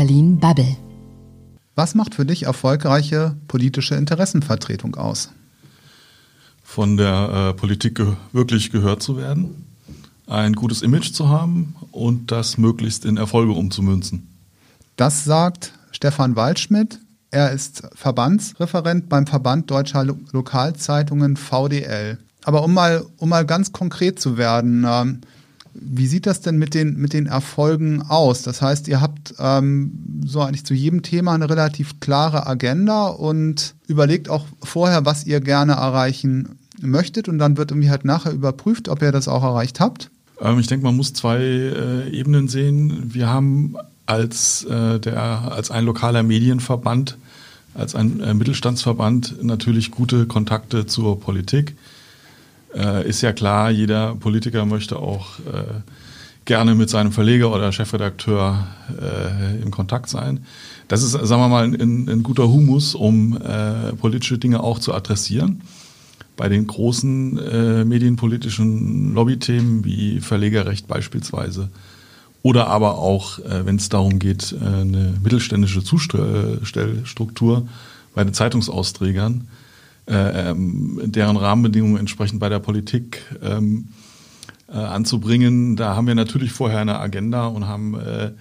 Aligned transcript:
Berlin 0.00 0.38
Bubble. 0.38 0.78
Was 1.74 1.94
macht 1.94 2.14
für 2.14 2.24
dich 2.24 2.44
erfolgreiche 2.44 3.36
politische 3.48 3.96
Interessenvertretung 3.96 4.94
aus? 4.94 5.28
Von 6.62 6.96
der 6.96 7.50
äh, 7.50 7.52
Politik 7.52 7.96
ge 7.96 8.14
wirklich 8.32 8.70
gehört 8.70 9.02
zu 9.02 9.18
werden, 9.18 9.66
ein 10.26 10.54
gutes 10.54 10.80
Image 10.80 11.12
zu 11.12 11.28
haben 11.28 11.76
und 11.92 12.32
das 12.32 12.56
möglichst 12.56 13.04
in 13.04 13.18
Erfolge 13.18 13.52
umzumünzen. 13.52 14.26
Das 14.96 15.26
sagt 15.26 15.74
Stefan 15.90 16.34
Waldschmidt. 16.34 16.98
Er 17.30 17.50
ist 17.50 17.82
Verbandsreferent 17.94 19.10
beim 19.10 19.26
Verband 19.26 19.70
Deutscher 19.70 20.02
Lo 20.04 20.16
Lokalzeitungen 20.32 21.36
VDL. 21.36 22.16
Aber 22.44 22.64
um 22.64 22.72
mal, 22.72 23.04
um 23.18 23.28
mal 23.28 23.44
ganz 23.44 23.72
konkret 23.72 24.18
zu 24.18 24.38
werden, 24.38 24.86
ähm, 24.88 25.20
wie 25.74 26.06
sieht 26.06 26.26
das 26.26 26.40
denn 26.40 26.56
mit 26.58 26.74
den, 26.74 26.96
mit 26.96 27.12
den 27.12 27.26
Erfolgen 27.26 28.02
aus? 28.02 28.42
Das 28.42 28.60
heißt, 28.60 28.88
ihr 28.88 29.00
habt 29.00 29.34
ähm, 29.38 29.92
so 30.24 30.40
eigentlich 30.40 30.64
zu 30.64 30.74
jedem 30.74 31.02
Thema 31.02 31.32
eine 31.32 31.48
relativ 31.48 32.00
klare 32.00 32.46
Agenda 32.46 33.06
und 33.06 33.74
überlegt 33.86 34.28
auch 34.28 34.46
vorher, 34.62 35.04
was 35.04 35.26
ihr 35.26 35.40
gerne 35.40 35.72
erreichen 35.72 36.58
möchtet 36.80 37.28
und 37.28 37.38
dann 37.38 37.56
wird 37.56 37.70
irgendwie 37.70 37.90
halt 37.90 38.04
nachher 38.04 38.32
überprüft, 38.32 38.88
ob 38.88 39.02
ihr 39.02 39.12
das 39.12 39.28
auch 39.28 39.42
erreicht 39.42 39.80
habt. 39.80 40.10
Ähm, 40.40 40.58
ich 40.58 40.66
denke, 40.66 40.84
man 40.84 40.96
muss 40.96 41.12
zwei 41.12 41.38
äh, 41.38 42.10
Ebenen 42.10 42.48
sehen. 42.48 43.14
Wir 43.14 43.28
haben 43.28 43.76
als, 44.06 44.64
äh, 44.64 44.98
der, 44.98 45.22
als 45.52 45.70
ein 45.70 45.84
lokaler 45.84 46.22
Medienverband, 46.22 47.16
als 47.74 47.94
ein 47.94 48.20
äh, 48.20 48.34
Mittelstandsverband 48.34 49.42
natürlich 49.44 49.90
gute 49.90 50.26
Kontakte 50.26 50.86
zur 50.86 51.20
Politik 51.20 51.76
äh, 52.74 53.08
ist 53.08 53.22
ja 53.22 53.32
klar, 53.32 53.70
jeder 53.70 54.14
Politiker 54.16 54.64
möchte 54.64 54.96
auch 54.96 55.38
äh, 55.40 55.80
gerne 56.44 56.74
mit 56.74 56.90
seinem 56.90 57.12
Verleger 57.12 57.52
oder 57.54 57.72
Chefredakteur 57.72 58.66
äh, 59.00 59.62
in 59.62 59.70
Kontakt 59.70 60.08
sein. 60.08 60.44
Das 60.88 61.02
ist, 61.02 61.12
sagen 61.12 61.42
wir 61.42 61.48
mal, 61.48 61.64
ein, 61.64 62.08
ein 62.08 62.22
guter 62.22 62.48
Humus, 62.48 62.94
um 62.94 63.36
äh, 63.36 63.92
politische 63.94 64.38
Dinge 64.38 64.62
auch 64.62 64.78
zu 64.78 64.94
adressieren. 64.94 65.60
Bei 66.36 66.48
den 66.48 66.66
großen 66.66 67.38
äh, 67.38 67.84
medienpolitischen 67.84 69.14
Lobbythemen 69.14 69.84
wie 69.84 70.20
Verlegerrecht 70.20 70.88
beispielsweise 70.88 71.68
oder 72.42 72.68
aber 72.68 72.98
auch, 72.98 73.38
äh, 73.40 73.66
wenn 73.66 73.76
es 73.76 73.88
darum 73.88 74.18
geht, 74.18 74.54
eine 74.60 75.14
mittelständische 75.22 75.84
Zustellstruktur 75.84 77.68
bei 78.14 78.24
den 78.24 78.34
Zeitungsausträgern, 78.34 79.46
ähm, 80.10 81.00
deren 81.04 81.36
Rahmenbedingungen 81.36 81.98
entsprechend 81.98 82.40
bei 82.40 82.48
der 82.48 82.58
Politik 82.58 83.22
ähm, 83.42 83.88
äh, 84.68 84.76
anzubringen. 84.76 85.76
Da 85.76 85.96
haben 85.96 86.06
wir 86.06 86.14
natürlich 86.14 86.52
vorher 86.52 86.80
eine 86.80 86.98
Agenda 86.98 87.46
und 87.46 87.66
haben 87.66 87.94
äh, 87.94 88.32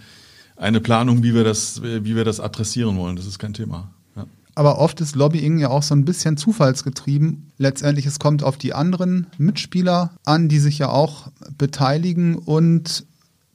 eine 0.55 0.81
Planung, 0.81 1.23
wie 1.23 1.33
wir 1.33 1.43
das, 1.43 1.81
wie 1.81 2.15
wir 2.15 2.25
das 2.25 2.39
adressieren 2.39 2.97
wollen. 2.97 3.15
Das 3.15 3.25
ist 3.25 3.39
kein 3.39 3.53
Thema. 3.53 3.91
Ja. 4.15 4.25
Aber 4.55 4.79
oft 4.79 4.99
ist 5.01 5.15
Lobbying 5.15 5.57
ja 5.59 5.69
auch 5.69 5.83
so 5.83 5.95
ein 5.95 6.05
bisschen 6.05 6.37
zufallsgetrieben. 6.37 7.51
Letztendlich, 7.57 8.05
es 8.05 8.19
kommt 8.19 8.43
auf 8.43 8.57
die 8.57 8.73
anderen 8.73 9.27
Mitspieler 9.37 10.11
an, 10.25 10.49
die 10.49 10.59
sich 10.59 10.79
ja 10.79 10.89
auch 10.89 11.31
beteiligen 11.57 12.35
und 12.35 13.05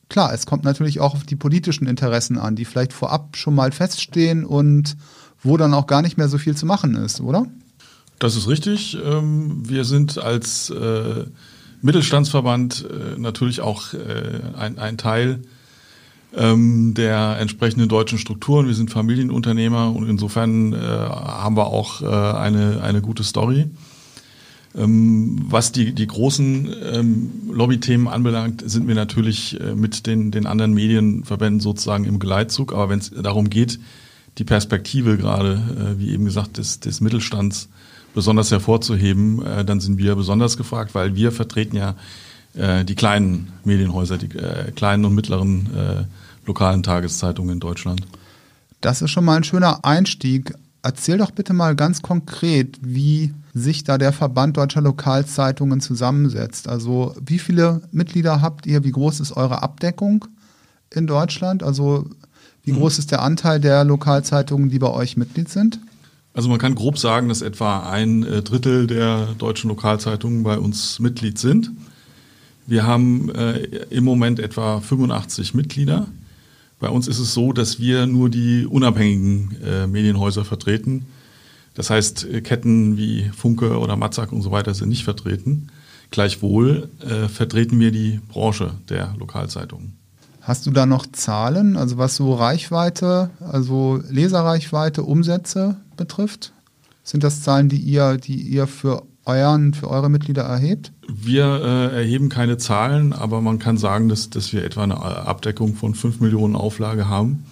klar, 0.09 0.33
es 0.33 0.47
kommt 0.47 0.65
natürlich 0.65 1.01
auch 1.01 1.15
auf 1.15 1.25
die 1.25 1.37
politischen 1.37 1.87
Interessen 1.87 2.39
an, 2.39 2.57
die 2.57 2.65
vielleicht 2.65 2.93
vorab 2.93 3.37
schon 3.37 3.55
mal 3.55 3.73
feststehen 3.73 4.45
und 4.45 4.97
wo 5.43 5.57
dann 5.57 5.75
auch 5.75 5.87
gar 5.87 6.03
nicht 6.03 6.17
mehr 6.17 6.29
so 6.29 6.39
viel 6.39 6.57
zu 6.57 6.67
machen 6.67 6.95
ist, 6.95 7.21
oder? 7.21 7.47
Das 8.19 8.37
ist 8.37 8.49
richtig. 8.49 8.97
Ähm, 9.05 9.69
wir 9.69 9.85
sind 9.85 10.19
als 10.19 10.71
äh, 10.71 11.25
Mittelstandsverband 11.83 12.87
äh, 12.89 13.19
natürlich 13.21 13.61
auch 13.61 13.93
äh, 13.93 14.41
ein, 14.57 14.97
Teil 14.97 15.41
ähm, 16.35 16.95
der 16.95 17.37
entsprechenden 17.39 17.89
deutschen 17.89 18.19
Strukturen. 18.19 18.67
Wir 18.67 18.75
sind 18.75 18.91
Familienunternehmer 18.91 19.95
und 19.95 20.09
insofern 20.09 20.75
haben 20.75 21.57
wir 21.57 21.67
auch 21.67 22.03
eine, 22.03 22.83
eine 22.83 23.01
gute 23.03 23.23
Story. 23.23 23.67
Ähm, 24.77 25.45
was 25.49 25.71
die, 25.71 25.93
die 25.93 26.07
großen 26.07 27.53
Lobbythemen 27.53 28.09
anbelangt, 28.09 28.63
sind 28.69 28.89
wir 28.89 28.95
natürlich 28.95 29.59
mit 29.77 30.07
den, 30.07 30.31
den 30.31 30.47
anderen 30.47 30.73
Medienverbänden 30.73 31.61
sozusagen 31.61 32.05
im 32.05 32.19
Geleitzug. 32.19 32.73
Aber 32.73 32.89
wenn 32.89 32.99
es 32.99 33.11
darum 33.11 33.51
geht, 33.51 33.79
die 34.39 34.45
Perspektive 34.45 35.17
gerade, 35.17 35.95
wie 35.99 36.11
eben 36.11 36.25
gesagt, 36.25 36.59
des, 36.59 36.81
des 36.81 37.01
Mittelstands 37.01 37.69
besonders 38.15 38.51
hervorzuheben, 38.51 39.45
äh, 39.45 39.65
dann 39.65 39.81
sind 39.81 39.99
wir 39.99 40.15
besonders 40.17 40.57
gefragt, 40.57 40.95
weil 40.95 41.15
wir 41.15 41.33
vertreten 41.33 41.77
ja 41.77 41.97
äh, 42.55 42.85
die 42.85 42.95
kleinen 42.95 43.53
Medienhäuser, 43.65 44.17
die 44.17 44.35
äh, 44.37 44.71
kleinen 44.71 45.05
und 45.05 45.15
mittleren 45.15 45.67
äh, 45.75 46.05
lokalen 46.47 46.83
Tageszeitungen 46.83 47.55
in 47.55 47.61
Deutschland. 47.61 48.03
Das 48.81 49.03
ist 49.03 49.11
schon 49.11 49.25
mal 49.25 49.37
ein 49.37 49.45
schöner 49.45 49.85
Einstieg. 49.85 50.55
Erzähl 50.83 51.19
doch 51.19 51.31
bitte 51.31 51.55
mal 51.55 51.75
ganz 51.75 52.03
konkret, 52.03 52.79
wie 52.83 53.33
sich 53.55 53.85
da 53.85 53.97
der 53.97 54.13
Verband 54.13 54.57
deutscher 54.57 54.83
Lokalzeitungen 54.83 55.81
zusammensetzt. 55.81 56.69
Also 56.69 57.15
wie 57.25 57.39
viele 57.39 57.81
Mitglieder 57.93 58.43
habt 58.43 58.67
ihr? 58.67 58.85
Wie 58.85 58.91
groß 58.91 59.21
ist 59.21 59.33
eure 59.33 59.63
Abdeckung 59.63 60.27
in 60.91 61.07
Deutschland? 61.07 61.63
Also 61.63 62.11
wie 62.63 62.73
mhm. 62.73 62.77
groß 62.77 62.99
ist 62.99 63.11
der 63.11 63.23
Anteil 63.23 63.61
der 63.61 63.85
Lokalzeitungen, 63.85 64.69
die 64.69 64.79
bei 64.79 64.91
euch 64.91 65.17
Mitglied 65.17 65.49
sind? 65.49 65.81
Also 66.35 66.49
man 66.49 66.59
kann 66.59 66.75
grob 66.75 66.99
sagen, 66.99 67.29
dass 67.29 67.43
etwa 67.43 67.89
ein 67.89 68.25
äh, 68.25 68.43
Drittel 68.43 68.89
der 68.89 69.35
deutschen 69.39 69.69
Lokalzeitungen 69.69 70.43
bei 70.43 70.59
uns 70.59 70.99
Mitglied 70.99 71.39
sind. 71.39 71.71
Wir 72.67 72.85
haben 72.85 73.31
äh, 73.31 73.59
im 73.91 74.05
Moment 74.05 74.41
etwa 74.41 74.81
85 74.81 75.55
Mitglieder. 75.55 76.09
Bei 76.81 76.89
uns 76.89 77.07
ist 77.07 77.21
es 77.21 77.33
so, 77.35 77.53
dass 77.53 77.79
wir 77.79 78.07
nur 78.07 78.31
die 78.31 78.67
unabhängigen 78.67 79.57
äh, 79.65 79.87
Medienhäuser 79.87 80.45
vertreten. 80.45 81.07
Das 81.75 81.91
heißt, 81.91 82.25
äh, 82.25 82.41
Ketten 82.41 82.97
wie 82.97 83.31
Funke 83.37 83.79
oder 83.79 83.97
Matzak 83.97 84.33
und 84.33 84.43
so 84.43 84.51
weiter 84.51 84.75
sind 84.75 84.89
nicht 84.89 85.05
vertreten. 85.05 85.69
Gleichwohl 86.11 86.89
äh, 87.01 87.29
vertreten 87.29 87.79
wir 87.79 87.93
die 87.93 88.21
Branche 88.29 88.73
der 88.89 89.15
Lokalzeitungen. 89.19 90.04
Hast 90.45 90.67
du 90.67 90.71
da 90.71 90.85
noch 90.85 91.07
Zahlen, 91.11 91.75
also 91.79 91.97
was 91.97 92.17
so 92.17 92.35
Reichweite, 92.35 93.31
also 93.41 94.03
Leserreichweite, 94.11 95.03
Umsätze 95.03 95.79
betrifft? 95.97 96.53
Sind 97.03 97.25
das 97.25 97.41
Zahlen, 97.41 97.71
die 97.71 97.79
ihr, 97.79 98.19
die 98.19 98.37
ihr 98.37 98.67
für 98.67 99.05
euren, 99.25 99.73
für 99.73 99.89
eure 99.89 100.11
Mitglieder 100.11 100.43
erhebt? 100.43 100.93
Wir 101.09 101.47
äh, 101.47 101.97
erheben 101.97 102.29
keine 102.29 102.59
Zahlen, 102.59 103.15
aber 103.15 103.41
man 103.41 103.59
kann 103.59 103.79
sagen, 103.79 104.11
dass, 104.11 104.29
dass 104.29 104.53
wir 104.53 104.65
etwa 104.65 104.83
eine 104.83 105.01
Abdeckung 105.01 105.77
von 105.77 105.95
5 105.95 106.21
Millionen 106.21 106.57
Auflage 106.57 107.09
haben. 107.09 107.47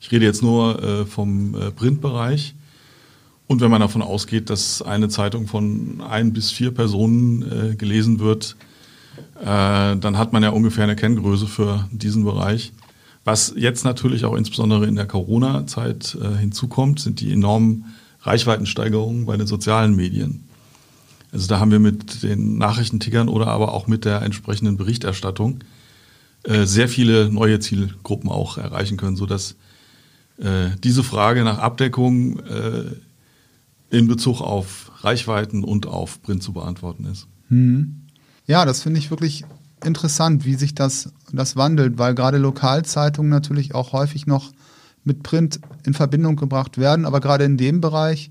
Ich 0.00 0.12
rede 0.12 0.24
jetzt 0.24 0.44
nur 0.44 0.80
äh, 0.80 1.04
vom 1.04 1.56
äh, 1.56 1.72
Printbereich. 1.72 2.54
Und 3.48 3.60
wenn 3.60 3.72
man 3.72 3.80
davon 3.80 4.02
ausgeht, 4.02 4.50
dass 4.50 4.82
eine 4.82 5.08
Zeitung 5.08 5.48
von 5.48 6.00
ein 6.00 6.32
bis 6.32 6.52
vier 6.52 6.72
Personen 6.72 7.42
äh, 7.42 7.74
gelesen 7.74 8.20
wird, 8.20 8.56
dann 9.42 10.18
hat 10.18 10.32
man 10.32 10.42
ja 10.42 10.50
ungefähr 10.50 10.84
eine 10.84 10.96
Kenngröße 10.96 11.46
für 11.46 11.88
diesen 11.90 12.24
Bereich. 12.24 12.72
Was 13.26 13.52
jetzt 13.56 13.84
natürlich 13.84 14.24
auch 14.24 14.36
insbesondere 14.36 14.86
in 14.86 14.94
der 14.94 15.06
Corona-Zeit 15.06 16.16
äh, 16.22 16.38
hinzukommt, 16.38 17.00
sind 17.00 17.20
die 17.20 17.32
enormen 17.32 17.86
Reichweitensteigerungen 18.20 19.26
bei 19.26 19.36
den 19.36 19.48
sozialen 19.48 19.96
Medien. 19.96 20.44
Also 21.32 21.48
da 21.48 21.58
haben 21.58 21.72
wir 21.72 21.80
mit 21.80 22.22
den 22.22 22.56
Nachrichtentickern 22.56 23.28
oder 23.28 23.48
aber 23.48 23.74
auch 23.74 23.88
mit 23.88 24.04
der 24.04 24.22
entsprechenden 24.22 24.76
Berichterstattung 24.76 25.58
äh, 26.44 26.66
sehr 26.66 26.88
viele 26.88 27.28
neue 27.28 27.58
Zielgruppen 27.58 28.30
auch 28.30 28.58
erreichen 28.58 28.96
können, 28.96 29.16
sodass 29.16 29.56
äh, 30.38 30.70
diese 30.84 31.02
Frage 31.02 31.42
nach 31.42 31.58
Abdeckung 31.58 32.38
äh, 32.38 32.84
in 33.90 34.06
Bezug 34.06 34.40
auf 34.40 34.92
Reichweiten 35.02 35.64
und 35.64 35.86
auf 35.86 36.22
Print 36.22 36.44
zu 36.44 36.52
beantworten 36.52 37.06
ist. 37.06 37.26
Mhm. 37.48 38.05
Ja, 38.46 38.64
das 38.64 38.82
finde 38.82 38.98
ich 38.98 39.10
wirklich 39.10 39.44
interessant, 39.84 40.44
wie 40.44 40.54
sich 40.54 40.74
das, 40.74 41.10
das 41.32 41.56
wandelt, 41.56 41.98
weil 41.98 42.14
gerade 42.14 42.38
Lokalzeitungen 42.38 43.30
natürlich 43.30 43.74
auch 43.74 43.92
häufig 43.92 44.26
noch 44.26 44.52
mit 45.04 45.22
Print 45.22 45.60
in 45.84 45.94
Verbindung 45.94 46.36
gebracht 46.36 46.78
werden. 46.78 47.04
Aber 47.04 47.20
gerade 47.20 47.44
in 47.44 47.56
dem 47.56 47.80
Bereich 47.80 48.30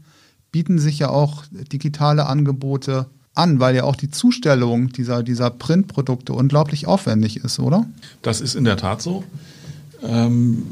bieten 0.51 0.79
sich 0.79 0.99
ja 0.99 1.09
auch 1.09 1.43
digitale 1.71 2.25
Angebote 2.27 3.07
an, 3.33 3.59
weil 3.59 3.75
ja 3.75 3.83
auch 3.83 3.95
die 3.95 4.09
Zustellung 4.09 4.89
dieser, 4.89 5.21
dieser 5.23 5.49
Printprodukte 5.49 6.33
unglaublich 6.33 6.87
aufwendig 6.87 7.37
ist, 7.37 7.59
oder? 7.59 7.85
Das 8.21 8.41
ist 8.41 8.55
in 8.55 8.63
der 8.63 8.77
Tat 8.77 9.01
so. 9.01 9.23
Ähm, 10.01 10.63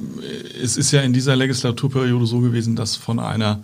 es 0.62 0.78
ist 0.78 0.92
ja 0.92 1.02
in 1.02 1.14
dieser 1.14 1.36
Legislaturperiode 1.36 2.26
so 2.26 2.40
gewesen, 2.40 2.76
dass 2.76 2.96
von 2.96 3.20
einer 3.20 3.62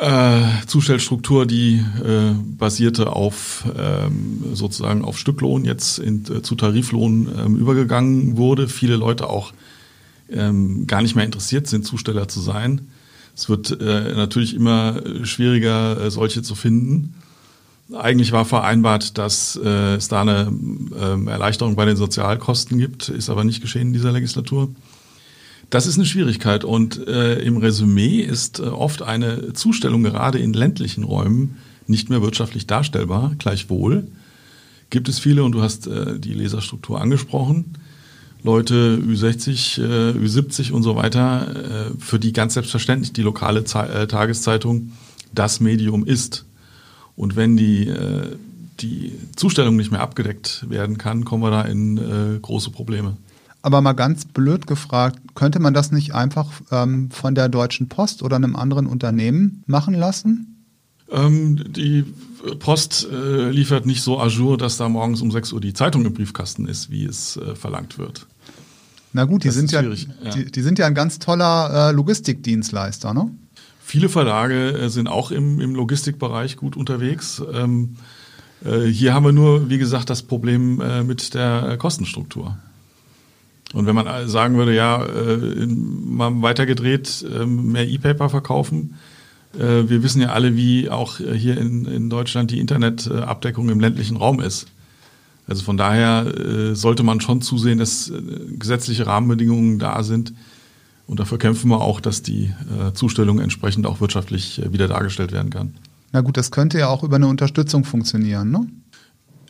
äh, 0.00 0.66
Zustellstruktur, 0.66 1.46
die 1.46 1.84
äh, 2.04 2.32
basierte 2.58 3.12
auf 3.12 3.64
ähm, 3.76 4.44
sozusagen 4.54 5.04
auf 5.04 5.18
Stücklohn, 5.18 5.64
jetzt 5.64 5.98
in, 5.98 6.24
äh, 6.24 6.42
zu 6.42 6.54
Tariflohn 6.54 7.28
ähm, 7.36 7.56
übergegangen 7.56 8.36
wurde. 8.36 8.68
Viele 8.68 8.96
Leute 8.96 9.28
auch 9.28 9.52
ähm, 10.30 10.86
gar 10.86 11.02
nicht 11.02 11.14
mehr 11.14 11.24
interessiert 11.24 11.66
sind, 11.66 11.86
Zusteller 11.86 12.28
zu 12.28 12.40
sein. 12.40 12.88
Es 13.36 13.48
wird 13.48 13.80
äh, 13.80 14.14
natürlich 14.14 14.54
immer 14.54 15.02
schwieriger, 15.24 16.00
äh, 16.00 16.10
solche 16.10 16.42
zu 16.42 16.54
finden. 16.54 17.14
Eigentlich 17.92 18.32
war 18.32 18.44
vereinbart, 18.44 19.18
dass 19.18 19.60
äh, 19.62 19.96
es 19.96 20.08
da 20.08 20.22
eine 20.22 20.52
äh, 20.94 21.30
Erleichterung 21.30 21.76
bei 21.76 21.84
den 21.84 21.96
Sozialkosten 21.96 22.78
gibt, 22.78 23.08
ist 23.08 23.28
aber 23.28 23.44
nicht 23.44 23.60
geschehen 23.60 23.88
in 23.88 23.92
dieser 23.92 24.12
Legislatur. 24.12 24.70
Das 25.70 25.86
ist 25.86 25.96
eine 25.96 26.06
Schwierigkeit 26.06 26.64
und 26.64 27.06
äh, 27.06 27.40
im 27.40 27.56
Resümee 27.56 28.20
ist 28.20 28.60
äh, 28.60 28.64
oft 28.64 29.02
eine 29.02 29.52
Zustellung 29.54 30.02
gerade 30.02 30.38
in 30.38 30.52
ländlichen 30.52 31.04
Räumen 31.04 31.56
nicht 31.86 32.10
mehr 32.10 32.22
wirtschaftlich 32.22 32.66
darstellbar. 32.66 33.32
Gleichwohl 33.38 34.06
gibt 34.90 35.08
es 35.08 35.18
viele 35.18 35.44
und 35.44 35.52
du 35.52 35.62
hast 35.62 35.86
äh, 35.86 36.18
die 36.18 36.34
Leserstruktur 36.34 37.00
angesprochen. 37.00 37.76
Leute 38.44 39.00
Ü60, 39.02 39.82
äh, 39.82 40.18
Ü70 40.18 40.70
und 40.70 40.82
so 40.82 40.96
weiter, 40.96 41.48
äh, 41.48 41.90
für 41.98 42.18
die 42.18 42.34
ganz 42.34 42.52
selbstverständlich 42.54 43.14
die 43.14 43.22
lokale 43.22 43.64
Ze 43.64 43.88
äh, 43.88 44.06
Tageszeitung 44.06 44.92
das 45.32 45.60
Medium 45.60 46.04
ist. 46.04 46.44
Und 47.16 47.36
wenn 47.36 47.56
die, 47.56 47.92
die 48.80 49.12
Zustellung 49.36 49.76
nicht 49.76 49.92
mehr 49.92 50.00
abgedeckt 50.00 50.66
werden 50.68 50.98
kann, 50.98 51.24
kommen 51.24 51.44
wir 51.44 51.50
da 51.50 51.62
in 51.62 52.40
große 52.42 52.70
Probleme. 52.70 53.16
Aber 53.64 53.80
mal 53.80 53.94
ganz 53.94 54.26
blöd 54.26 54.66
gefragt, 54.66 55.18
könnte 55.34 55.58
man 55.58 55.72
das 55.72 55.90
nicht 55.90 56.14
einfach 56.14 56.50
ähm, 56.70 57.10
von 57.10 57.34
der 57.34 57.48
Deutschen 57.48 57.88
Post 57.88 58.22
oder 58.22 58.36
einem 58.36 58.56
anderen 58.56 58.86
Unternehmen 58.86 59.64
machen 59.66 59.94
lassen? 59.94 60.66
Ähm, 61.10 61.72
die 61.72 62.04
Post 62.58 63.08
äh, 63.10 63.48
liefert 63.48 63.86
nicht 63.86 64.02
so 64.02 64.20
ajour, 64.20 64.58
dass 64.58 64.76
da 64.76 64.90
morgens 64.90 65.22
um 65.22 65.30
6 65.30 65.54
Uhr 65.54 65.62
die 65.62 65.72
Zeitung 65.72 66.04
im 66.04 66.12
Briefkasten 66.12 66.66
ist, 66.68 66.90
wie 66.90 67.06
es 67.06 67.38
äh, 67.38 67.54
verlangt 67.54 67.96
wird. 67.96 68.26
Na 69.14 69.24
gut, 69.24 69.44
die 69.44 69.50
sind 69.50 69.72
ja, 69.72 69.80
ja, 69.80 69.94
Die, 70.34 70.52
die, 70.52 70.60
sind 70.60 70.78
ja 70.78 70.86
ein 70.86 70.94
ganz 70.94 71.18
toller 71.18 71.88
äh, 71.88 71.92
Logistikdienstleister, 71.92 73.14
ne? 73.14 73.30
Viele 73.82 74.10
Verlage 74.10 74.72
äh, 74.72 74.88
sind 74.90 75.08
auch 75.08 75.30
im, 75.30 75.58
im 75.62 75.74
Logistikbereich 75.74 76.58
gut 76.58 76.76
unterwegs. 76.76 77.42
Ähm, 77.50 77.96
äh, 78.62 78.82
hier 78.82 79.14
haben 79.14 79.24
wir 79.24 79.32
nur, 79.32 79.70
wie 79.70 79.78
gesagt, 79.78 80.10
das 80.10 80.22
Problem 80.22 80.82
äh, 80.82 81.02
mit 81.02 81.32
der 81.32 81.78
Kostenstruktur. 81.78 82.58
Und 83.74 83.84
wenn 83.86 83.94
man 83.94 84.28
sagen 84.28 84.56
würde, 84.56 84.74
ja, 84.74 85.06
mal 85.66 86.40
weitergedreht, 86.40 87.26
ähm, 87.30 87.72
mehr 87.72 87.86
E-Paper 87.86 88.30
verkaufen, 88.30 88.94
wir 89.52 90.02
wissen 90.02 90.20
ja 90.20 90.30
alle, 90.30 90.56
wie 90.56 90.90
auch 90.90 91.18
hier 91.18 91.58
in, 91.58 91.84
in 91.84 92.10
Deutschland 92.10 92.50
die 92.50 92.58
Internetabdeckung 92.58 93.68
im 93.68 93.78
ländlichen 93.78 94.16
Raum 94.16 94.40
ist. 94.40 94.66
Also 95.46 95.62
von 95.62 95.76
daher 95.76 96.74
sollte 96.74 97.04
man 97.04 97.20
schon 97.20 97.40
zusehen, 97.40 97.78
dass 97.78 98.12
gesetzliche 98.58 99.06
Rahmenbedingungen 99.06 99.78
da 99.78 100.02
sind, 100.02 100.32
und 101.06 101.20
dafür 101.20 101.38
kämpfen 101.38 101.68
wir 101.70 101.80
auch, 101.80 102.00
dass 102.00 102.22
die 102.22 102.44
äh, 102.44 102.92
Zustellung 102.94 103.38
entsprechend 103.38 103.86
auch 103.86 104.00
wirtschaftlich 104.00 104.62
äh, 104.62 104.72
wieder 104.72 104.88
dargestellt 104.88 105.32
werden 105.32 105.50
kann. 105.50 105.74
Na 106.12 106.20
gut, 106.20 106.36
das 106.36 106.50
könnte 106.50 106.78
ja 106.78 106.88
auch 106.88 107.02
über 107.02 107.16
eine 107.16 107.26
Unterstützung 107.26 107.84
funktionieren, 107.84 108.50
ne? 108.50 108.66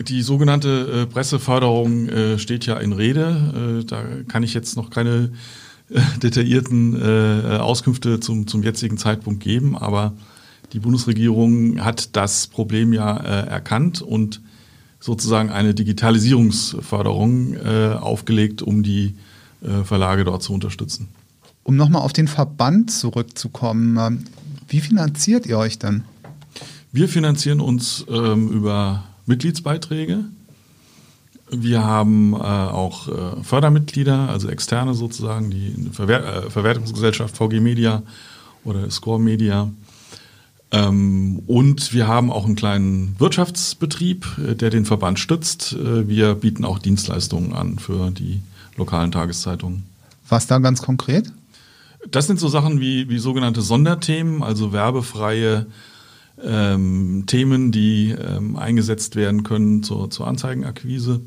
Die 0.00 0.23
sogenannte 0.23 1.02
äh, 1.02 1.06
Presseförderung 1.06 2.08
äh, 2.08 2.38
steht 2.38 2.67
ja 2.67 2.76
in 2.79 2.93
Rede. 2.93 3.81
Äh, 3.81 3.85
da 3.85 4.02
kann 4.26 4.43
ich 4.43 4.55
jetzt 4.55 4.76
noch 4.76 4.91
keine 4.91 5.31
äh, 5.91 6.00
detaillierten 6.23 7.00
Auskünfte 7.61 8.20
zum, 8.20 8.46
zum 8.46 8.62
jetzigen 8.62 8.96
Zeitpunkt 8.96 9.41
geben, 9.43 9.76
aber 9.76 10.14
die 10.73 10.81
Bundesregierung 10.81 11.85
hat 11.85 12.17
das 12.17 12.46
Problem 12.46 12.93
ja 12.93 13.17
erkannt 13.17 14.02
und 14.02 14.41
sozusagen 14.99 15.50
eine 15.50 15.75
Digitalisierungsförderung 15.75 17.56
aufgelegt, 18.00 18.62
um 18.62 18.82
die 18.82 19.14
Verlage 19.85 20.25
dort 20.25 20.43
zu 20.43 20.52
unterstützen. 20.52 21.08
Um 21.62 21.76
nochmal 21.76 22.02
auf 22.02 22.12
den 22.12 22.26
Verband 22.26 22.91
zurückzukommen, 22.91 24.26
wie 24.69 24.81
finanziert 24.81 25.46
ihr 25.46 25.58
euch 25.58 25.79
denn? 25.79 26.05
Wir 26.93 27.08
finanzieren 27.08 27.61
uns 27.61 28.05
ähm, 28.08 28.49
über 28.49 29.05
Mitgliedsbeiträge. 29.26 30.25
Wir 31.50 31.85
haben 31.85 32.32
äh, 32.32 32.37
auch 32.37 33.09
äh, 33.09 33.43
Fördermitglieder, 33.43 34.29
also 34.29 34.49
externe 34.49 34.94
sozusagen, 34.94 35.50
die 35.50 35.91
Verwer 35.93 36.47
äh, 36.47 36.50
Verwertungsgesellschaft 36.50 37.37
VG 37.37 37.61
Media 37.61 38.03
oder 38.65 38.91
Score 38.91 39.21
Media. 39.21 39.71
Ähm, 40.71 41.43
und 41.47 41.93
wir 41.93 42.09
haben 42.09 42.32
auch 42.32 42.47
einen 42.47 42.56
kleinen 42.56 43.15
Wirtschaftsbetrieb, 43.19 44.26
äh, 44.38 44.55
der 44.55 44.71
den 44.71 44.87
Verband 44.87 45.19
stützt. 45.19 45.75
Äh, 45.75 46.09
wir 46.09 46.35
bieten 46.35 46.65
auch 46.65 46.79
Dienstleistungen 46.79 47.53
an 47.53 47.79
für 47.79 48.11
die 48.11 48.41
lokalen 48.77 49.12
Tageszeitungen. 49.12 49.85
Was 50.29 50.47
da 50.47 50.59
ganz 50.59 50.82
konkret? 50.82 51.31
Das 52.11 52.27
sind 52.27 52.41
so 52.41 52.49
Sachen 52.49 52.81
wie, 52.81 53.09
wie 53.09 53.19
sogenannte 53.19 53.62
Sonderthemen, 53.62 54.43
also 54.43 54.73
werbefreie 54.73 55.67
ähm, 56.43 57.25
Themen, 57.27 57.73
die 57.73 58.11
ähm, 58.11 58.57
eingesetzt 58.57 59.17
werden 59.17 59.43
können 59.43 59.83
zur, 59.83 60.11
zur 60.11 60.27
Anzeigenakquise. 60.27 61.21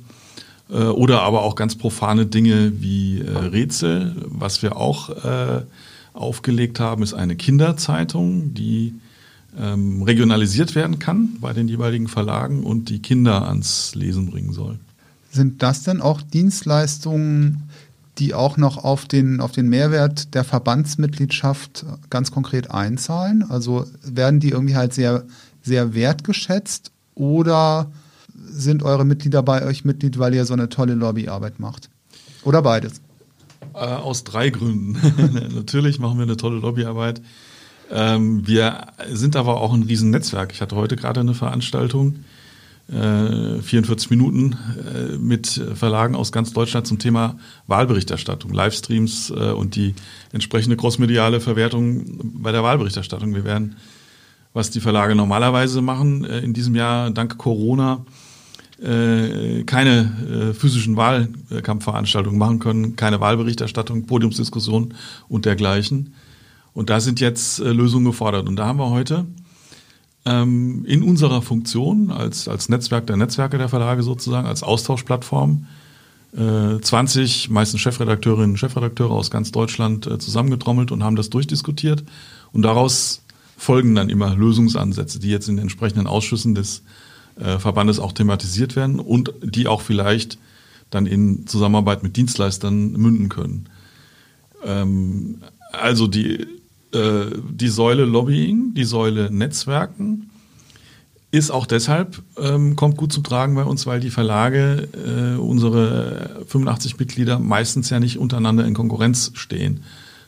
Äh, 0.70 0.84
oder 0.84 1.22
aber 1.22 1.44
auch 1.44 1.56
ganz 1.56 1.76
profane 1.76 2.26
Dinge 2.26 2.74
wie 2.82 3.22
äh, 3.22 3.38
Rätsel. 3.38 4.16
Was 4.26 4.62
wir 4.62 4.78
auch 4.78 5.10
äh, 5.10 5.62
aufgelegt 6.14 6.80
haben, 6.80 7.04
ist 7.04 7.14
eine 7.14 7.36
Kinderzeitung, 7.36 8.54
die 8.54 8.96
ähm, 9.60 10.04
regionalisiert 10.04 10.76
werden 10.76 11.00
kann 11.00 11.38
bei 11.40 11.54
den 11.54 11.68
jeweiligen 11.68 12.08
Verlagen 12.08 12.64
und 12.64 12.90
die 12.90 13.00
Kinder 13.00 13.48
ans 13.48 13.96
Lesen 13.96 14.30
bringen 14.30 14.54
soll. 14.54 14.78
Sind 15.32 15.62
das 15.64 15.84
denn 15.84 16.02
auch 16.02 16.22
Dienstleistungen, 16.22 17.67
die 18.18 18.34
auch 18.34 18.58
noch 18.58 18.84
auf 18.84 19.06
den, 19.06 19.40
auf 19.40 19.52
den 19.52 19.70
Mehrwert 19.70 20.34
der 20.34 20.44
Verbandsmitgliedschaft 20.44 21.86
ganz 22.10 22.32
konkret 22.32 22.72
einzahlen? 22.72 23.44
Also 23.48 23.86
werden 24.04 24.40
die 24.40 24.50
irgendwie 24.50 24.76
halt 24.76 24.94
sehr, 24.94 25.26
sehr 25.62 25.94
wertgeschätzt 25.94 26.92
oder 27.16 27.92
sind 28.46 28.84
eure 28.84 29.06
Mitglieder 29.06 29.44
bei 29.44 29.66
euch 29.66 29.86
Mitglied, 29.86 30.20
weil 30.20 30.34
ihr 30.34 30.46
so 30.46 30.54
eine 30.54 30.70
tolle 30.70 30.94
Lobbyarbeit 30.94 31.60
macht? 31.60 31.90
Oder 32.44 32.62
beides? 32.62 33.02
Äh, 33.74 33.80
aus 33.80 34.24
drei 34.24 34.50
Gründen. 34.50 34.98
Natürlich 35.56 36.00
machen 36.00 36.18
wir 36.18 36.24
eine 36.24 36.38
tolle 36.38 36.60
Lobbyarbeit. 36.60 37.22
Ähm, 37.92 38.46
wir 38.48 38.88
sind 39.12 39.36
aber 39.36 39.62
auch 39.62 39.74
ein 39.74 39.84
Riesennetzwerk. 39.84 40.52
Ich 40.52 40.62
hatte 40.62 40.76
heute 40.76 40.96
gerade 40.96 41.20
eine 41.20 41.34
Veranstaltung 41.34 42.24
44 42.90 44.10
äh, 44.10 44.16
Minuten 44.16 44.54
äh, 44.54 45.18
mit 45.18 45.62
Verlagen 45.76 46.16
aus 46.16 46.32
ganz 46.32 46.54
Deutschland 46.54 46.88
zum 46.88 47.00
Thema 47.00 47.38
Wahlberichterstattung, 47.68 48.54
Livestreams 48.54 49.30
äh, 49.30 49.52
und 49.52 49.76
die 49.76 49.94
entsprechende 50.32 50.78
crossmediale 50.78 51.42
Verwertung 51.42 52.06
bei 52.42 52.54
der 52.54 52.64
Wahlberichterstattung. 52.64 53.36
Wir 53.36 53.44
werden, 53.44 53.76
was 54.54 54.70
die 54.70 54.80
Verlage 54.80 55.16
normalerweise 55.16 55.82
machen, 55.82 56.24
in 56.24 56.54
diesem 56.54 56.76
Jahr 56.76 57.12
dank 57.12 57.38
Corona 57.38 58.06
keine 58.80 60.54
physischen 60.56 60.98
Wahlkampfveranstaltungen 60.98 62.38
machen 62.38 62.60
können, 62.60 62.96
keine 62.96 63.20
Wahlberichterstattung, 63.20 64.06
Podiumsdiskussion 64.06 64.94
und 65.28 65.46
dergleichen. 65.46 66.14
Und 66.74 66.92
da 66.92 67.00
sind 67.00 67.20
jetzt 67.20 67.58
Lösungen 67.58 68.06
gefordert. 68.06 68.48
Und 68.48 68.56
da 68.56 68.68
haben 68.68 68.78
wir 68.78 68.92
heute 68.92 69.26
ähm, 70.28 70.84
in 70.86 71.04
unserer 71.04 71.42
Funktion 71.42 72.12
als, 72.12 72.48
als 72.48 72.68
Netzwerk 72.68 73.08
der 73.08 73.16
Netzwerke 73.16 73.58
der 73.58 73.70
Verlage 73.70 74.04
sozusagen, 74.04 74.46
als 74.46 74.62
Austauschplattform, 74.62 75.66
äh, 76.36 76.80
20 76.82 77.50
meistens 77.50 77.80
Chefredakteurinnen 77.80 78.52
und 78.52 78.58
Chefredakteure 78.58 79.12
aus 79.12 79.32
ganz 79.32 79.52
Deutschland 79.52 80.06
äh, 80.06 80.20
zusammengetrommelt 80.20 80.92
und 80.92 81.04
haben 81.04 81.16
das 81.16 81.30
durchdiskutiert. 81.30 82.04
Und 82.52 82.64
daraus 82.64 83.24
folgen 83.56 83.96
dann 83.96 84.10
immer 84.10 84.36
Lösungsansätze, 84.36 85.20
die 85.20 85.30
jetzt 85.30 85.48
in 85.48 85.56
den 85.56 85.64
entsprechenden 85.64 86.08
Ausschüssen 86.08 86.54
des 86.54 86.84
äh, 87.40 87.58
Verbandes 87.58 88.00
auch 88.00 88.12
thematisiert 88.12 88.76
werden 88.76 89.00
und 89.00 89.34
die 89.42 89.68
auch 89.68 89.82
vielleicht 89.82 90.38
dann 90.90 91.06
in 91.06 91.48
Zusammenarbeit 91.48 92.04
mit 92.04 92.18
Dienstleistern 92.18 92.92
münden 92.92 93.30
können. 93.30 93.70
Ähm, 94.66 95.42
also 95.72 96.08
die 96.08 96.46
äh, 96.94 97.26
die 97.50 97.68
Säule 97.68 98.06
Lobbying, 98.06 98.74
die 98.74 98.84
Säule 98.84 99.30
Netzwerken 99.32 100.30
ist 101.30 101.52
auch 101.52 101.66
deshalb, 101.66 102.22
ähm, 102.38 102.76
kommt 102.76 102.98
gut 102.98 103.12
zum 103.12 103.24
Tragen 103.24 103.56
bei 103.56 103.64
uns, 103.64 103.86
weil 103.86 104.00
die 104.00 104.10
Verlage, 104.10 104.88
äh, 104.94 105.38
unsere 105.38 106.46
85 106.48 106.98
Mitglieder, 106.98 107.38
meistens 107.38 107.90
ja 107.90 108.00
nicht 108.00 108.18
untereinander 108.18 108.66
in 108.66 108.74
Konkurrenz 108.74 109.32
stehen. 109.34 109.84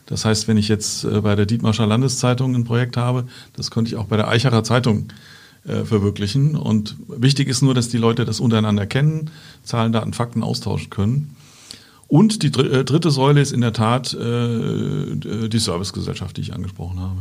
Das 0.06 0.24
heißt, 0.24 0.46
wenn 0.46 0.56
ich 0.56 0.68
jetzt 0.68 1.04
äh, 1.04 1.22
bei 1.22 1.36
der 1.36 1.46
Dietmarscher 1.46 1.86
Landeszeitung 1.86 2.54
ein 2.54 2.64
Projekt 2.64 2.96
habe, 2.96 3.26
das 3.54 3.70
könnte 3.70 3.90
ich 3.90 3.96
auch 3.96 4.06
bei 4.06 4.16
der 4.16 4.28
Eicherer 4.28 4.62
Zeitung 4.62 5.08
äh, 5.64 5.84
verwirklichen. 5.84 6.54
Und 6.56 6.96
wichtig 7.08 7.48
ist 7.48 7.62
nur, 7.62 7.74
dass 7.74 7.88
die 7.88 7.98
Leute 7.98 8.24
das 8.24 8.40
untereinander 8.40 8.86
kennen, 8.86 9.30
Zahlen, 9.62 9.92
Daten, 9.92 10.12
Fakten 10.12 10.42
austauschen 10.42 10.90
können. 10.90 11.36
Und 12.10 12.42
die 12.42 12.48
äh, 12.48 12.84
dritte 12.84 13.12
Säule 13.12 13.40
ist 13.40 13.52
in 13.52 13.60
der 13.60 13.72
Tat 13.72 14.14
äh, 14.14 15.14
die 15.14 15.58
Servicegesellschaft, 15.58 16.36
die 16.36 16.40
ich 16.40 16.52
angesprochen 16.52 16.98
habe. 16.98 17.20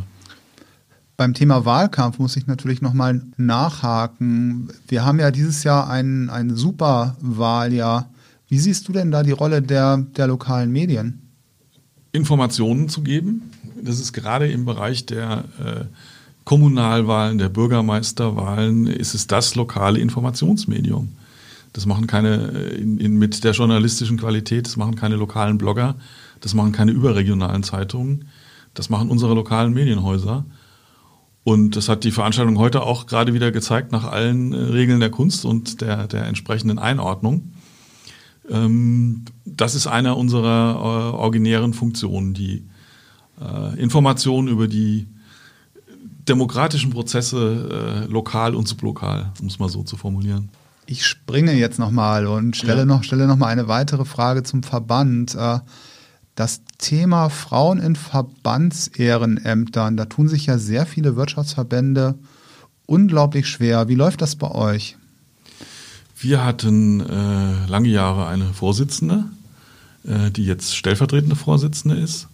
Beim 1.16 1.36
Thema 1.36 1.64
Wahlkampf 1.64 2.18
muss 2.18 2.36
ich 2.36 2.48
natürlich 2.48 2.82
nochmal 2.82 3.22
nachhaken. 3.38 4.70
Wir 4.88 5.06
haben 5.06 5.20
ja 5.20 5.30
dieses 5.30 5.64
Jahr 5.64 5.88
ein, 5.90 6.32
ein 6.32 6.56
Superwahljahr. 6.56 8.10
Wie 8.48 8.58
siehst 8.58 8.88
du 8.88 8.92
denn 8.92 9.12
da 9.12 9.22
die 9.22 9.32
Rolle 9.32 9.62
der, 9.62 9.98
der 9.98 10.26
lokalen 10.26 10.72
Medien? 10.72 11.22
Informationen 12.12 12.90
zu 12.90 13.02
geben. 13.02 13.52
Das 13.84 14.00
ist 14.00 14.12
gerade 14.12 14.52
im 14.52 14.66
Bereich 14.66 15.06
der 15.06 15.44
äh, 15.64 15.86
Kommunalwahlen, 16.46 17.38
der 17.38 17.50
Bürgermeisterwahlen, 17.50 18.88
ist 18.88 19.14
es 19.14 19.28
das 19.28 19.54
lokale 19.54 20.00
Informationsmedium. 20.00 21.10
Das 21.74 21.86
machen 21.86 22.08
keine 22.08 22.36
in, 22.38 22.98
in, 22.98 23.18
mit 23.18 23.44
der 23.44 23.52
journalistischen 23.52 24.18
Qualität, 24.18 24.66
das 24.66 24.78
machen 24.78 24.96
keine 24.96 25.16
lokalen 25.16 25.58
Blogger, 25.58 25.96
das 26.42 26.54
machen 26.54 26.72
keine 26.72 26.92
überregionalen 26.92 27.64
Zeitungen, 27.64 28.26
das 28.74 28.90
machen 28.90 29.10
unsere 29.10 29.36
lokalen 29.36 29.74
Medienhäuser. 29.74 30.46
Und 31.44 31.76
das 31.76 31.90
hat 31.90 32.04
die 32.04 32.12
Veranstaltung 32.12 32.58
heute 32.58 32.84
auch 32.84 33.06
gerade 33.06 33.34
wieder 33.34 33.52
gezeigt, 33.52 33.92
nach 33.92 34.04
allen 34.04 34.54
äh, 34.54 34.58
Regeln 34.58 35.00
der 35.00 35.10
Kunst 35.10 35.46
und 35.46 35.82
der, 35.82 36.08
der 36.08 36.26
entsprechenden 36.26 36.80
Einordnung. 36.80 37.54
Ähm, 38.50 39.26
das 39.46 39.76
ist 39.76 39.88
einer 39.88 40.18
unserer 40.18 40.76
äh, 40.76 41.16
originären 41.16 41.74
Funktionen, 41.74 42.34
die 42.34 42.68
äh, 43.42 43.80
Informationen 43.80 44.48
über 44.48 44.68
die 44.68 45.08
demokratischen 46.28 46.92
Prozesse 46.92 48.06
äh, 48.08 48.12
lokal 48.12 48.54
und 48.54 48.68
sublokal, 48.68 49.32
um 49.42 49.48
es 49.48 49.60
mal 49.60 49.70
so 49.70 49.84
zu 49.84 49.98
formulieren. 49.98 50.50
Ich 50.92 51.06
springe 51.06 51.54
jetzt 51.54 51.78
nochmal 51.78 52.26
und 52.26 52.58
stelle, 52.58 52.80
ja. 52.80 52.86
noch, 52.86 53.04
stelle 53.04 53.28
noch 53.28 53.38
mal 53.38 53.46
eine 53.46 53.68
weitere 53.68 54.06
Frage 54.06 54.42
zum 54.42 54.64
Verband. 54.64 55.36
Äh, 55.36 55.60
das 56.34 56.62
Thema 56.80 57.30
Frauen 57.30 57.78
in 57.78 57.96
Verbandsehrenämtern, 57.96 59.98
da 59.98 60.06
tun 60.06 60.28
sich 60.28 60.48
ja 60.48 60.58
sehr 60.58 60.88
viele 60.88 61.16
Wirtschaftsverbände 61.16 62.16
unglaublich 62.88 63.48
schwer. 63.48 63.88
Wie 63.88 63.94
läuft 63.94 64.24
das 64.24 64.36
bei 64.36 64.50
euch? 64.50 64.98
Wir 66.18 66.44
hatten 66.44 67.02
äh, 67.02 67.68
lange 67.68 67.90
Jahre 67.90 68.26
eine 68.26 68.52
Vorsitzende, 68.52 69.26
äh, 70.06 70.32
die 70.32 70.46
jetzt 70.46 70.76
stellvertretende 70.76 71.36
Vorsitzende 71.36 71.98
ist, 71.98 72.30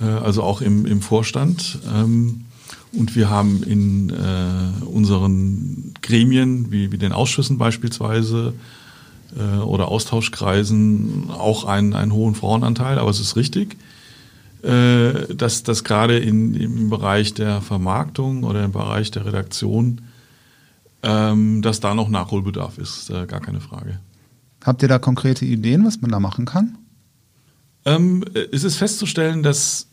äh, 0.00 0.04
also 0.04 0.42
auch 0.42 0.62
im, 0.62 0.84
im 0.84 1.00
Vorstand. 1.00 1.78
Ähm, 1.94 2.46
und 2.92 3.16
wir 3.16 3.30
haben 3.30 3.62
in 3.62 4.10
äh, 4.10 4.84
unseren 4.84 5.94
Gremien, 6.02 6.70
wie, 6.70 6.92
wie 6.92 6.98
den 6.98 7.12
Ausschüssen 7.12 7.58
beispielsweise 7.58 8.54
äh, 9.36 9.58
oder 9.58 9.88
Austauschkreisen, 9.88 11.30
auch 11.30 11.64
einen, 11.64 11.94
einen 11.94 12.12
hohen 12.12 12.34
Frauenanteil. 12.34 12.98
Aber 12.98 13.10
es 13.10 13.20
ist 13.20 13.36
richtig, 13.36 13.76
äh, 14.62 15.34
dass, 15.34 15.62
dass 15.62 15.84
gerade 15.84 16.18
in, 16.18 16.54
im 16.54 16.90
Bereich 16.90 17.34
der 17.34 17.60
Vermarktung 17.62 18.44
oder 18.44 18.64
im 18.64 18.72
Bereich 18.72 19.10
der 19.10 19.24
Redaktion, 19.24 20.02
ähm, 21.02 21.62
dass 21.62 21.80
da 21.80 21.94
noch 21.94 22.08
Nachholbedarf 22.08 22.78
ist, 22.78 23.10
äh, 23.10 23.26
gar 23.26 23.40
keine 23.40 23.60
Frage. 23.60 23.98
Habt 24.64 24.82
ihr 24.82 24.88
da 24.88 24.98
konkrete 24.98 25.44
Ideen, 25.44 25.84
was 25.84 26.00
man 26.00 26.10
da 26.10 26.20
machen 26.20 26.44
kann? 26.44 26.78
Ähm, 27.84 28.24
es 28.52 28.62
ist 28.62 28.76
festzustellen, 28.76 29.42
dass 29.42 29.88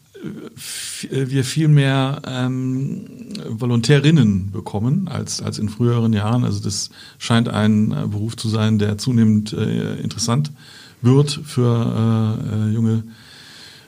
wir 1.09 1.43
viel 1.43 1.67
mehr 1.67 2.21
ähm, 2.25 3.05
Volontärinnen 3.47 4.51
bekommen 4.51 5.07
als, 5.07 5.41
als 5.41 5.59
in 5.59 5.69
früheren 5.69 6.13
Jahren. 6.13 6.43
Also 6.43 6.59
das 6.59 6.89
scheint 7.17 7.47
ein 7.47 7.91
äh, 7.91 8.07
Beruf 8.07 8.35
zu 8.35 8.49
sein, 8.49 8.79
der 8.79 8.97
zunehmend 8.97 9.53
äh, 9.53 9.95
interessant 9.95 10.51
wird 11.01 11.31
für 11.31 12.37
äh, 12.43 12.69
äh 12.69 12.73
junge 12.73 13.03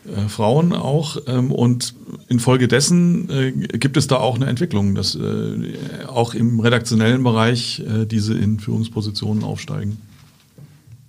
äh, 0.06 0.30
Frauen 0.30 0.74
auch. 0.74 1.18
Ähm, 1.28 1.52
und 1.52 1.94
infolgedessen 2.30 3.30
äh, 3.30 3.52
gibt 3.52 3.98
es 3.98 4.08
da 4.08 4.18
auch 4.18 4.36
eine 4.36 4.46
Entwicklung, 4.46 4.96
dass 4.96 5.16
äh, 5.16 5.76
auch 6.08 6.34
im 6.34 6.60
redaktionellen 6.60 7.24
Bereich 7.24 7.80
äh, 7.82 8.06
diese 8.06 8.38
in 8.38 8.60
Führungspositionen 8.60 9.44
aufsteigen. 9.44 9.98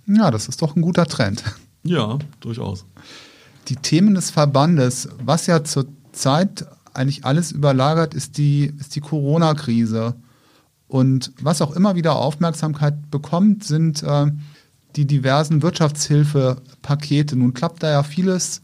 Ja, 0.07 0.33
das 0.33 0.49
ist 0.49 0.61
doch 0.63 0.75
ein 0.75 0.83
guter 0.83 1.07
Trend. 1.07 1.45
Ja, 1.85 2.19
durchaus 2.41 2.85
die 3.69 3.77
Themen 3.77 4.15
des 4.15 4.31
Verbandes, 4.31 5.09
was 5.23 5.47
ja 5.47 5.65
zurzeit 5.65 6.67
eigentlich 6.95 7.25
alles 7.25 7.53
überlagert, 7.53 8.15
ist 8.15 8.39
die, 8.39 8.73
ist 8.79 8.95
die 8.95 9.01
Corona-Krise. 9.01 10.15
Und 10.89 11.33
was 11.41 11.63
auch 11.63 11.75
immer 11.75 11.95
wieder 11.95 12.17
Aufmerksamkeit 12.17 13.11
bekommt, 13.11 13.65
sind 13.65 14.03
äh, 14.03 14.27
die 14.97 15.07
diversen 15.07 15.63
Wirtschaftshilfepakete. 15.63 17.37
Nun 17.37 17.55
klappt 17.55 17.83
da 17.83 17.91
ja 17.91 18.03
vieles 18.03 18.61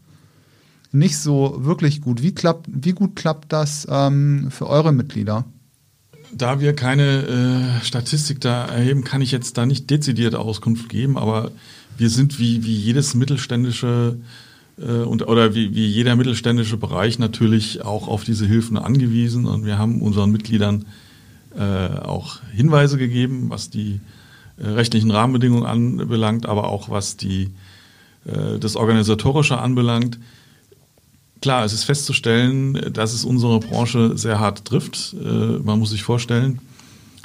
nicht 0.91 1.17
so 1.17 1.55
wirklich 1.59 2.01
gut. 2.01 2.21
Wie, 2.21 2.33
klappt, 2.33 2.67
wie 2.67 2.91
gut 2.91 3.15
klappt 3.15 3.51
das 3.51 3.87
ähm, 3.89 4.49
für 4.51 4.67
eure 4.67 4.91
Mitglieder? 4.91 5.45
Da 6.31 6.59
wir 6.59 6.75
keine 6.75 7.79
äh, 7.81 7.85
Statistik 7.85 8.41
da 8.41 8.65
erheben, 8.65 9.03
kann 9.03 9.21
ich 9.21 9.31
jetzt 9.31 9.57
da 9.57 9.65
nicht 9.65 9.89
dezidierte 9.89 10.39
Auskunft 10.39 10.89
geben, 10.89 11.17
aber 11.17 11.51
wir 11.97 12.09
sind 12.09 12.37
wie, 12.39 12.63
wie 12.63 12.75
jedes 12.75 13.15
mittelständische 13.15 14.17
und, 14.85 15.27
oder 15.27 15.55
wie, 15.55 15.75
wie 15.75 15.87
jeder 15.87 16.15
mittelständische 16.15 16.77
Bereich 16.77 17.19
natürlich 17.19 17.83
auch 17.83 18.07
auf 18.07 18.23
diese 18.23 18.45
Hilfen 18.45 18.77
angewiesen. 18.77 19.45
Und 19.45 19.65
wir 19.65 19.77
haben 19.77 20.01
unseren 20.01 20.31
Mitgliedern 20.31 20.85
äh, 21.55 21.99
auch 21.99 22.39
Hinweise 22.53 22.97
gegeben, 22.97 23.49
was 23.49 23.69
die 23.69 23.99
äh, 24.57 24.67
rechtlichen 24.67 25.11
Rahmenbedingungen 25.11 25.65
anbelangt, 25.65 26.45
aber 26.45 26.69
auch 26.69 26.89
was 26.89 27.17
die, 27.17 27.51
äh, 28.25 28.59
das 28.59 28.75
Organisatorische 28.75 29.57
anbelangt. 29.57 30.19
Klar, 31.41 31.63
es 31.63 31.73
ist 31.73 31.85
festzustellen, 31.85 32.93
dass 32.93 33.13
es 33.13 33.23
unsere 33.23 33.59
Branche 33.59 34.17
sehr 34.17 34.39
hart 34.39 34.65
trifft. 34.65 35.15
Äh, 35.19 35.59
man 35.63 35.79
muss 35.79 35.91
sich 35.91 36.03
vorstellen, 36.03 36.59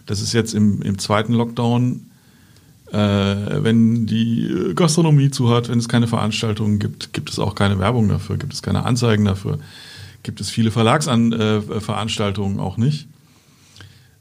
das 0.07 0.21
ist 0.21 0.33
jetzt 0.33 0.55
im, 0.55 0.83
im 0.83 0.99
zweiten 0.99 1.33
Lockdown 1.35 2.07
äh, 2.95 3.65
wenn 3.65 4.07
die 4.07 4.73
Gastronomie 4.77 5.31
zu 5.31 5.51
hat, 5.51 5.69
wenn 5.69 5.81
es 5.81 5.89
keine 5.89 6.07
Veranstaltungen 6.07 6.79
gibt, 6.79 7.13
gibt 7.13 7.29
es 7.29 7.41
auch 7.41 7.57
keine 7.57 7.79
Werbung 7.81 8.09
dafür, 8.09 8.37
gibt 8.37 8.53
es 8.53 8.63
keine 8.63 8.87
Anzeigen 8.87 9.25
dafür, 9.25 9.59
gibt 10.23 10.41
es 10.41 10.49
viele 10.49 10.71
Verlagsveranstaltungen 10.71 12.61
auch 12.61 12.77
nicht. 12.77 13.09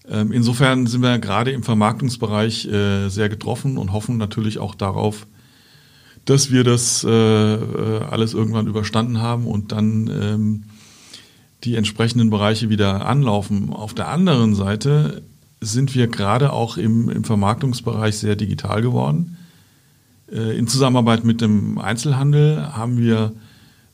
Ähm, 0.10 0.32
insofern 0.32 0.88
sind 0.88 1.02
wir 1.02 1.20
gerade 1.20 1.52
im 1.52 1.62
Vermarktungsbereich 1.62 2.66
äh, 2.66 3.10
sehr 3.10 3.30
getroffen 3.30 3.78
und 3.78 3.94
hoffen 3.94 4.18
natürlich 4.18 4.58
auch 4.58 4.74
darauf, 4.74 5.28
dass 6.26 6.52
wir 6.52 6.64
das 6.64 7.04
äh, 7.04 7.10
alles 7.10 8.34
irgendwann 8.34 8.66
überstanden 8.68 9.22
haben 9.22 9.46
und 9.46 9.72
dann 9.72 10.08
ähm, 10.08 10.64
die 11.64 11.76
entsprechenden 11.76 12.32
Bereiche 12.32 12.70
wieder 12.70 13.06
anlaufen. 13.06 13.72
Auf 13.72 13.94
der 13.94 14.08
anderen 14.08 14.56
Seite 14.56 15.22
sind 15.64 15.96
wir 15.96 16.08
gerade 16.08 16.54
auch 16.54 16.78
im, 16.78 17.10
im 17.10 17.24
Vermarktungsbereich 17.24 18.18
sehr 18.18 18.36
digital 18.36 18.82
geworden. 18.82 19.38
Äh, 20.32 20.58
in 20.58 20.68
Zusammenarbeit 20.68 21.24
mit 21.24 21.42
dem 21.42 21.78
Einzelhandel 21.78 22.74
haben 22.74 22.98
wir 22.98 23.34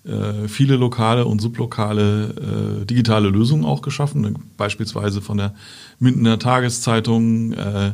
äh, 0.06 0.48
viele 0.48 0.76
lokale 0.76 1.26
und 1.26 1.42
sublokale 1.42 2.82
äh, 2.82 2.86
digitale 2.86 3.30
Lösungen 3.30 3.66
auch 3.66 3.82
geschaffen, 3.82 4.38
beispielsweise 4.58 5.22
von 5.22 5.38
der 5.38 5.54
Mindener 6.00 6.40
Tageszeitung, 6.40 7.54
äh, 7.54 7.92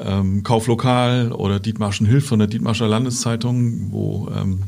ähm, 0.00 0.42
Kauflokal 0.42 1.32
oder 1.32 1.60
Dietmarschen 1.60 2.06
Hilf 2.06 2.26
von 2.26 2.38
der 2.38 2.48
Dietmarscher 2.48 2.88
Landeszeitung, 2.88 3.92
wo 3.92 4.28
ähm, 4.34 4.62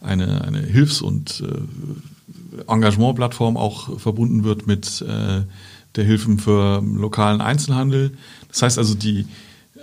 eine, 0.00 0.42
eine 0.42 0.60
Hilfs- 0.60 1.02
und 1.02 1.42
äh, 1.42 2.72
Engagementplattform 2.72 3.56
auch 3.56 3.98
verbunden 3.98 4.44
wird 4.44 4.66
mit 4.66 5.02
äh, 5.02 5.42
der 5.98 6.06
Hilfen 6.06 6.38
für 6.38 6.80
lokalen 6.80 7.40
Einzelhandel. 7.40 8.12
Das 8.48 8.62
heißt 8.62 8.78
also, 8.78 8.94
die, 8.94 9.26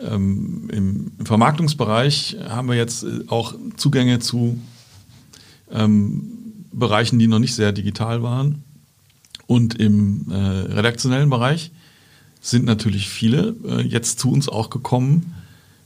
ähm, 0.04 0.70
im 0.72 1.12
Vermarktungsbereich 1.24 2.38
haben 2.48 2.70
wir 2.70 2.76
jetzt 2.76 3.04
äh, 3.04 3.26
auch 3.28 3.54
Zugänge 3.76 4.20
zu 4.20 4.60
ähm, 5.72 6.24
Bereichen, 6.72 7.20
die 7.20 7.28
noch 7.28 7.40
nicht 7.40 7.54
sehr 7.54 7.72
digital 7.72 8.24
waren. 8.24 8.64
Und 9.46 9.76
im 9.76 10.32
äh, 10.32 10.36
redaktionellen 10.36 11.30
Bereich 11.30 11.72
sind 12.42 12.66
natürlich 12.66 13.10
viele 13.10 13.56
äh, 13.68 13.82
jetzt 13.82 14.20
zu 14.20 14.32
uns 14.32 14.50
auch 14.50 14.70
gekommen 14.70 15.36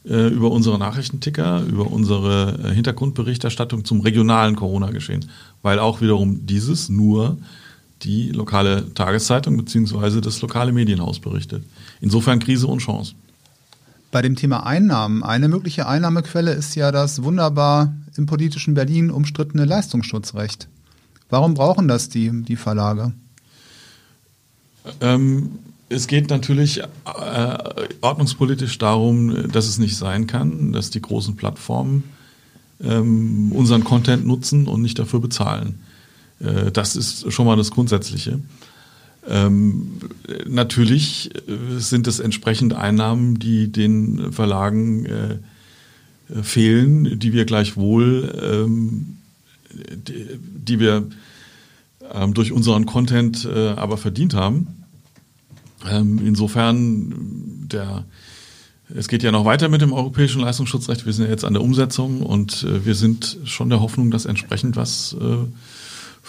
äh, 0.05 0.27
über 0.27 0.51
unsere 0.51 0.77
Nachrichtenticker, 0.77 1.63
über 1.63 1.87
unsere 1.87 2.59
äh, 2.63 2.73
Hintergrundberichterstattung 2.73 3.83
zum 3.83 4.01
regionalen 4.01 4.55
Corona-Geschehen, 4.55 5.25
weil 5.61 5.79
auch 5.79 6.01
wiederum 6.01 6.45
dieses 6.45 6.87
nur 6.87 7.37
die 8.03 8.31
lokale 8.31 8.93
Tageszeitung 8.93 9.57
bzw. 9.57 10.21
das 10.21 10.41
lokale 10.41 10.71
Medienhaus 10.71 11.19
berichtet. 11.19 11.63
Insofern 12.01 12.39
Krise 12.39 12.67
und 12.67 12.79
Chance. 12.79 13.13
Bei 14.11 14.21
dem 14.21 14.35
Thema 14.35 14.65
Einnahmen, 14.65 15.23
eine 15.23 15.49
mögliche 15.49 15.87
Einnahmequelle 15.87 16.51
ist 16.51 16.75
ja 16.75 16.91
das 16.91 17.21
wunderbar 17.21 17.93
im 18.17 18.25
politischen 18.25 18.73
Berlin 18.73 19.11
umstrittene 19.11 19.65
Leistungsschutzrecht. 19.65 20.67
Warum 21.29 21.53
brauchen 21.53 21.87
das 21.87 22.09
die, 22.09 22.31
die 22.43 22.55
Verlage? 22.55 23.13
Ähm, 25.01 25.51
es 25.89 26.07
geht 26.07 26.29
natürlich 26.29 26.79
äh, 26.79 27.57
ordnungspolitisch 28.01 28.77
darum, 28.79 29.51
dass 29.51 29.67
es 29.67 29.77
nicht 29.77 29.95
sein 29.95 30.25
kann, 30.25 30.71
dass 30.71 30.89
die 30.89 31.01
großen 31.01 31.35
Plattformen 31.35 32.03
ähm, 32.81 33.51
unseren 33.51 33.83
Content 33.83 34.25
nutzen 34.25 34.67
und 34.67 34.81
nicht 34.81 34.97
dafür 34.97 35.19
bezahlen. 35.19 35.79
Äh, 36.39 36.71
das 36.71 36.95
ist 36.95 37.31
schon 37.31 37.45
mal 37.45 37.55
das 37.55 37.71
Grundsätzliche. 37.71 38.39
Ähm, 39.27 39.99
natürlich 40.47 41.31
äh, 41.47 41.79
sind 41.79 42.07
es 42.07 42.19
entsprechend 42.19 42.73
Einnahmen, 42.73 43.39
die 43.39 43.71
den 43.71 44.31
Verlagen 44.31 45.05
äh, 45.05 45.37
fehlen, 46.41 47.19
die 47.19 47.33
wir 47.33 47.45
gleichwohl, 47.45 48.33
ähm, 48.41 49.17
die, 49.71 50.25
die, 50.65 50.79
wir 50.79 51.07
ähm, 52.13 52.33
durch 52.33 52.51
unseren 52.51 52.85
Content 52.85 53.45
äh, 53.45 53.69
aber 53.69 53.97
verdient 53.97 54.33
haben. 54.33 54.67
Ähm, 55.89 56.19
insofern 56.25 57.67
der 57.71 58.05
es 58.95 59.07
geht 59.07 59.21
ja 59.21 59.31
noch 59.31 59.45
weiter 59.45 59.69
mit 59.69 59.81
dem 59.81 59.93
europäischen 59.93 60.41
Leistungsschutzrecht. 60.41 61.05
Wir 61.05 61.13
sind 61.13 61.25
ja 61.25 61.29
jetzt 61.29 61.45
an 61.45 61.53
der 61.53 61.61
Umsetzung 61.61 62.23
und 62.23 62.63
äh, 62.63 62.85
wir 62.85 62.95
sind 62.95 63.37
schon 63.45 63.69
der 63.69 63.81
Hoffnung, 63.81 64.09
dass 64.09 64.25
entsprechend 64.25 64.75
was 64.75 65.15
äh, 65.19 65.45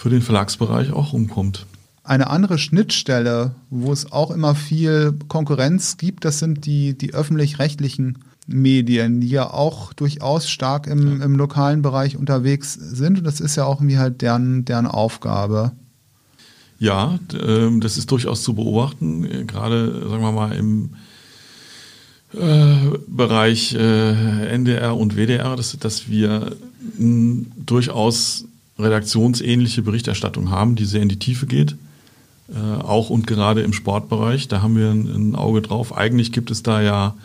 für 0.01 0.09
den 0.09 0.23
Verlagsbereich 0.23 0.91
auch 0.93 1.13
rumkommt. 1.13 1.67
Eine 2.03 2.31
andere 2.31 2.57
Schnittstelle, 2.57 3.53
wo 3.69 3.93
es 3.93 4.11
auch 4.11 4.31
immer 4.31 4.55
viel 4.55 5.13
Konkurrenz 5.27 5.97
gibt, 5.97 6.25
das 6.25 6.39
sind 6.39 6.65
die, 6.65 6.97
die 6.97 7.13
öffentlich-rechtlichen 7.13 8.17
Medien, 8.47 9.21
die 9.21 9.29
ja 9.29 9.51
auch 9.51 9.93
durchaus 9.93 10.49
stark 10.49 10.87
im, 10.87 11.19
ja. 11.19 11.25
im 11.25 11.35
lokalen 11.35 11.83
Bereich 11.83 12.17
unterwegs 12.17 12.73
sind. 12.73 13.19
Und 13.19 13.25
das 13.25 13.39
ist 13.39 13.55
ja 13.55 13.65
auch 13.65 13.75
irgendwie 13.75 13.99
halt 13.99 14.23
deren, 14.23 14.65
deren 14.65 14.87
Aufgabe. 14.87 15.71
Ja, 16.79 17.19
ähm, 17.39 17.79
das 17.79 17.99
ist 17.99 18.09
durchaus 18.09 18.41
zu 18.41 18.55
beobachten, 18.55 19.45
gerade, 19.45 20.09
sagen 20.09 20.23
wir 20.23 20.31
mal, 20.31 20.53
im 20.53 20.95
äh, 22.33 22.97
Bereich 23.07 23.75
äh, 23.75 24.47
NDR 24.47 24.97
und 24.97 25.15
WDR, 25.15 25.55
dass, 25.55 25.77
dass 25.77 26.09
wir 26.09 26.55
durchaus 26.97 28.45
redaktionsähnliche 28.79 29.81
Berichterstattung 29.81 30.49
haben, 30.49 30.75
die 30.75 30.85
sehr 30.85 31.01
in 31.01 31.09
die 31.09 31.19
Tiefe 31.19 31.45
geht. 31.45 31.75
Äh, 32.49 32.81
auch 32.81 33.09
und 33.09 33.27
gerade 33.27 33.61
im 33.61 33.73
Sportbereich, 33.73 34.47
da 34.47 34.61
haben 34.61 34.75
wir 34.75 34.89
ein, 34.89 35.07
ein 35.07 35.35
Auge 35.35 35.61
drauf. 35.61 35.95
Eigentlich 35.95 36.31
gibt 36.31 36.51
es 36.51 36.63
da 36.63 36.81
ja 36.81 37.15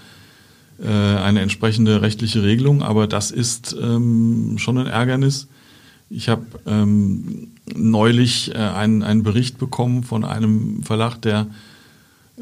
äh, 0.82 0.88
eine 0.88 1.40
entsprechende 1.40 2.02
rechtliche 2.02 2.42
Regelung, 2.42 2.82
aber 2.82 3.06
das 3.06 3.30
ist 3.30 3.74
ähm, 3.80 4.56
schon 4.58 4.78
ein 4.78 4.86
Ärgernis. 4.86 5.48
Ich 6.10 6.28
habe 6.28 6.44
ähm, 6.66 7.48
neulich 7.74 8.54
äh, 8.54 8.58
einen, 8.58 9.02
einen 9.02 9.22
Bericht 9.22 9.58
bekommen 9.58 10.04
von 10.04 10.24
einem 10.24 10.82
Verlag, 10.84 11.20
der 11.22 11.48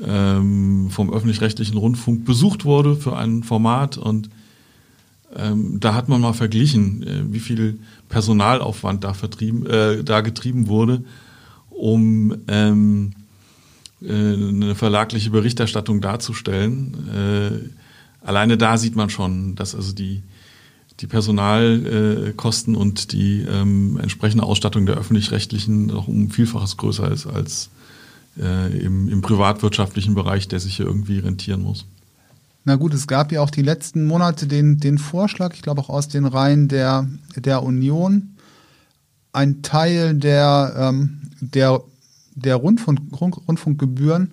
ähm, 0.02 0.88
vom 0.90 1.12
öffentlich-rechtlichen 1.12 1.78
Rundfunk 1.78 2.24
besucht 2.24 2.64
wurde 2.64 2.96
für 2.96 3.16
ein 3.16 3.42
Format 3.42 3.96
und 3.96 4.28
ähm, 5.36 5.80
da 5.80 5.94
hat 5.94 6.08
man 6.08 6.20
mal 6.20 6.32
verglichen, 6.32 7.02
äh, 7.02 7.32
wie 7.32 7.40
viel 7.40 7.78
Personalaufwand 8.08 9.04
da, 9.04 9.14
vertrieben, 9.14 9.66
äh, 9.66 10.04
da 10.04 10.20
getrieben 10.20 10.68
wurde, 10.68 11.04
um 11.70 12.36
ähm, 12.48 13.12
äh, 14.02 14.12
eine 14.12 14.74
verlagliche 14.74 15.30
Berichterstattung 15.30 16.00
darzustellen. 16.00 16.94
Äh, 17.12 18.26
alleine 18.26 18.56
da 18.56 18.78
sieht 18.78 18.96
man 18.96 19.10
schon, 19.10 19.56
dass 19.56 19.74
also 19.74 19.92
die, 19.92 20.22
die 21.00 21.06
Personalkosten 21.06 22.76
und 22.76 23.12
die 23.12 23.42
ähm, 23.42 23.98
entsprechende 24.00 24.44
Ausstattung 24.44 24.86
der 24.86 24.96
öffentlich-rechtlichen 24.96 25.86
noch 25.86 26.06
um 26.06 26.30
Vielfaches 26.30 26.76
größer 26.76 27.10
ist 27.10 27.26
als 27.26 27.70
äh, 28.38 28.78
im, 28.78 29.08
im 29.08 29.22
privatwirtschaftlichen 29.22 30.14
Bereich, 30.14 30.48
der 30.48 30.60
sich 30.60 30.76
hier 30.76 30.86
irgendwie 30.86 31.18
rentieren 31.18 31.62
muss. 31.62 31.86
Na 32.64 32.76
gut, 32.76 32.94
es 32.94 33.06
gab 33.06 33.30
ja 33.30 33.40
auch 33.40 33.50
die 33.50 33.62
letzten 33.62 34.04
Monate 34.04 34.46
den, 34.46 34.78
den 34.78 34.98
Vorschlag, 34.98 35.54
ich 35.54 35.62
glaube 35.62 35.82
auch 35.82 35.90
aus 35.90 36.08
den 36.08 36.24
Reihen 36.24 36.68
der, 36.68 37.08
der 37.36 37.62
Union, 37.62 38.36
ein 39.32 39.62
Teil 39.62 40.14
der, 40.14 40.74
ähm, 40.76 41.30
der, 41.40 41.82
der 42.34 42.56
Rundfunk, 42.56 43.00
Rundfunkgebühren 43.20 44.32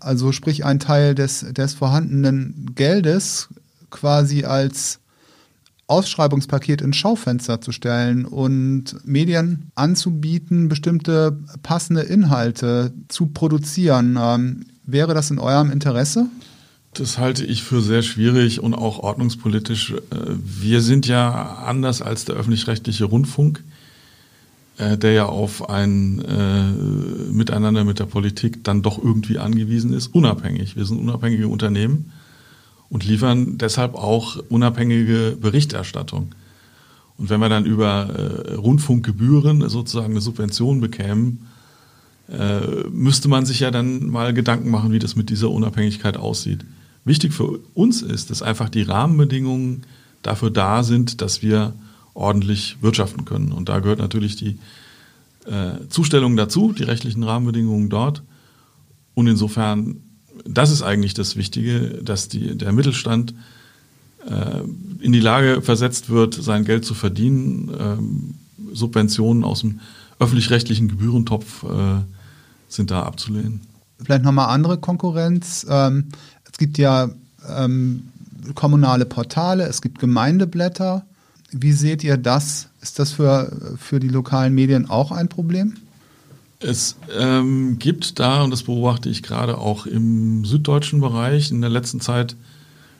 also 0.00 0.32
sprich 0.32 0.64
ein 0.64 0.80
Teil 0.80 1.14
des, 1.14 1.40
des 1.52 1.74
vorhandenen 1.74 2.72
Geldes 2.74 3.48
quasi 3.90 4.44
als 4.44 5.00
Ausschreibungspaket 5.86 6.80
ins 6.80 6.96
Schaufenster 6.96 7.60
zu 7.60 7.72
stellen 7.72 8.24
und 8.24 8.96
Medien 9.04 9.70
anzubieten, 9.74 10.68
bestimmte 10.68 11.38
passende 11.62 12.02
Inhalte 12.02 12.92
zu 13.08 13.26
produzieren. 13.26 14.16
Ähm, 14.20 14.66
wäre 14.84 15.14
das 15.14 15.30
in 15.30 15.38
eurem 15.38 15.70
Interesse? 15.70 16.26
Das 16.94 17.18
halte 17.18 17.44
ich 17.44 17.62
für 17.62 17.80
sehr 17.82 18.02
schwierig 18.02 18.60
und 18.60 18.74
auch 18.74 18.98
ordnungspolitisch. 18.98 19.92
Äh, 19.92 20.00
wir 20.44 20.80
sind 20.80 21.06
ja 21.06 21.56
anders 21.64 22.02
als 22.02 22.24
der 22.24 22.34
öffentlich-rechtliche 22.36 23.04
Rundfunk 23.04 23.62
äh, 24.78 24.96
der 24.98 25.12
ja 25.12 25.26
auf 25.26 25.68
ein 25.68 26.24
äh, 26.24 27.32
Miteinander 27.32 27.84
mit 27.84 27.98
der 27.98 28.06
Politik 28.06 28.64
dann 28.64 28.82
doch 28.82 29.02
irgendwie 29.02 29.38
angewiesen 29.38 29.92
ist, 29.92 30.08
unabhängig. 30.08 30.74
Wir 30.74 30.84
sind 30.86 30.98
unabhängige 30.98 31.48
Unternehmen 31.48 32.12
und 32.88 33.04
liefern 33.04 33.58
deshalb 33.58 33.94
auch 33.94 34.42
unabhängige 34.48 35.36
Berichterstattung. 35.40 36.34
Und 37.18 37.28
wenn 37.28 37.40
wir 37.40 37.50
dann 37.50 37.66
über 37.66 38.08
Rundfunkgebühren 38.56 39.68
sozusagen 39.68 40.12
eine 40.12 40.22
Subvention 40.22 40.80
bekämen, 40.80 41.46
müsste 42.90 43.28
man 43.28 43.44
sich 43.44 43.60
ja 43.60 43.70
dann 43.70 44.08
mal 44.08 44.32
Gedanken 44.32 44.70
machen, 44.70 44.90
wie 44.90 44.98
das 44.98 45.16
mit 45.16 45.28
dieser 45.28 45.50
Unabhängigkeit 45.50 46.16
aussieht. 46.16 46.64
Wichtig 47.04 47.32
für 47.32 47.60
uns 47.74 48.02
ist, 48.02 48.30
dass 48.30 48.42
einfach 48.42 48.68
die 48.68 48.82
Rahmenbedingungen 48.82 49.82
dafür 50.22 50.50
da 50.50 50.82
sind, 50.82 51.20
dass 51.20 51.42
wir 51.42 51.74
ordentlich 52.14 52.76
wirtschaften 52.82 53.24
können. 53.24 53.52
Und 53.52 53.68
da 53.68 53.80
gehört 53.80 53.98
natürlich 53.98 54.36
die 54.36 54.58
äh, 55.46 55.88
Zustellung 55.88 56.36
dazu, 56.36 56.72
die 56.72 56.82
rechtlichen 56.82 57.22
Rahmenbedingungen 57.22 57.88
dort. 57.88 58.22
Und 59.14 59.26
insofern, 59.26 59.96
das 60.44 60.70
ist 60.70 60.82
eigentlich 60.82 61.14
das 61.14 61.36
Wichtige, 61.36 62.00
dass 62.02 62.28
die, 62.28 62.56
der 62.56 62.72
Mittelstand 62.72 63.34
äh, 64.26 64.60
in 65.00 65.12
die 65.12 65.20
Lage 65.20 65.62
versetzt 65.62 66.10
wird, 66.10 66.34
sein 66.34 66.64
Geld 66.64 66.84
zu 66.84 66.94
verdienen. 66.94 67.70
Ähm, 67.78 68.34
Subventionen 68.72 69.42
aus 69.42 69.60
dem 69.60 69.80
öffentlich-rechtlichen 70.18 70.88
Gebührentopf 70.88 71.64
äh, 71.64 72.02
sind 72.68 72.90
da 72.90 73.02
abzulehnen. 73.02 73.62
Vielleicht 74.02 74.22
nochmal 74.22 74.48
andere 74.48 74.78
Konkurrenz. 74.78 75.66
Ähm, 75.68 76.08
es 76.50 76.58
gibt 76.58 76.78
ja 76.78 77.10
ähm, 77.48 78.08
kommunale 78.54 79.06
Portale, 79.06 79.64
es 79.64 79.82
gibt 79.82 79.98
Gemeindeblätter. 79.98 81.04
Wie 81.52 81.72
seht 81.72 82.04
ihr 82.04 82.16
das? 82.16 82.68
Ist 82.80 82.98
das 82.98 83.12
für, 83.12 83.76
für 83.78 84.00
die 84.00 84.08
lokalen 84.08 84.54
Medien 84.54 84.88
auch 84.88 85.12
ein 85.12 85.28
Problem? 85.28 85.74
Es 86.60 86.96
ähm, 87.18 87.78
gibt 87.78 88.18
da, 88.18 88.42
und 88.42 88.50
das 88.50 88.64
beobachte 88.64 89.08
ich 89.08 89.22
gerade 89.22 89.58
auch 89.58 89.86
im 89.86 90.44
süddeutschen 90.44 91.00
Bereich, 91.00 91.50
in 91.50 91.62
der 91.62 91.70
letzten 91.70 92.00
Zeit 92.00 92.36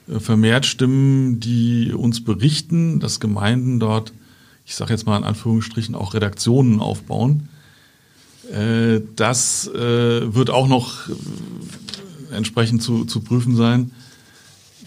äh, 0.08 0.18
vermehrt 0.18 0.64
Stimmen, 0.64 1.40
die 1.40 1.92
uns 1.92 2.24
berichten, 2.24 3.00
dass 3.00 3.20
Gemeinden 3.20 3.78
dort, 3.78 4.12
ich 4.64 4.76
sage 4.76 4.92
jetzt 4.92 5.06
mal 5.06 5.18
in 5.18 5.24
Anführungsstrichen, 5.24 5.94
auch 5.94 6.14
Redaktionen 6.14 6.80
aufbauen. 6.80 7.50
Äh, 8.50 9.02
das 9.14 9.68
äh, 9.68 10.34
wird 10.34 10.48
auch 10.48 10.66
noch 10.66 11.10
entsprechend 12.32 12.82
zu, 12.82 13.04
zu 13.04 13.20
prüfen 13.20 13.56
sein. 13.56 13.92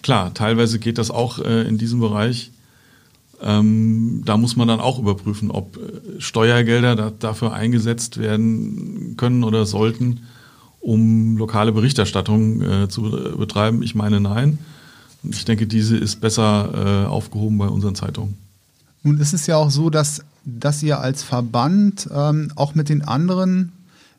Klar, 0.01 0.33
teilweise 0.33 0.79
geht 0.79 0.97
das 0.97 1.11
auch 1.11 1.39
äh, 1.39 1.67
in 1.67 1.77
diesem 1.77 1.99
Bereich. 1.99 2.51
Ähm, 3.41 4.21
da 4.25 4.37
muss 4.37 4.55
man 4.55 4.67
dann 4.67 4.79
auch 4.79 4.99
überprüfen, 4.99 5.51
ob 5.51 5.77
äh, 5.77 6.19
Steuergelder 6.19 6.95
da, 6.95 7.11
dafür 7.11 7.53
eingesetzt 7.53 8.17
werden 8.17 9.15
können 9.17 9.43
oder 9.43 9.65
sollten, 9.65 10.21
um 10.79 11.37
lokale 11.37 11.71
Berichterstattung 11.71 12.61
äh, 12.61 12.89
zu 12.89 13.03
betreiben. 13.37 13.83
Ich 13.83 13.95
meine 13.95 14.19
nein. 14.19 14.59
Ich 15.23 15.45
denke, 15.45 15.67
diese 15.67 15.97
ist 15.97 16.19
besser 16.19 17.05
äh, 17.05 17.07
aufgehoben 17.07 17.57
bei 17.57 17.67
unseren 17.67 17.95
Zeitungen. 17.95 18.37
Nun 19.03 19.17
ist 19.19 19.33
es 19.33 19.47
ja 19.47 19.57
auch 19.57 19.69
so, 19.69 19.89
dass, 19.89 20.23
dass 20.45 20.83
ihr 20.83 20.99
als 20.99 21.23
Verband 21.23 22.09
ähm, 22.13 22.51
auch 22.55 22.75
mit 22.75 22.89
den 22.89 23.01
anderen 23.01 23.71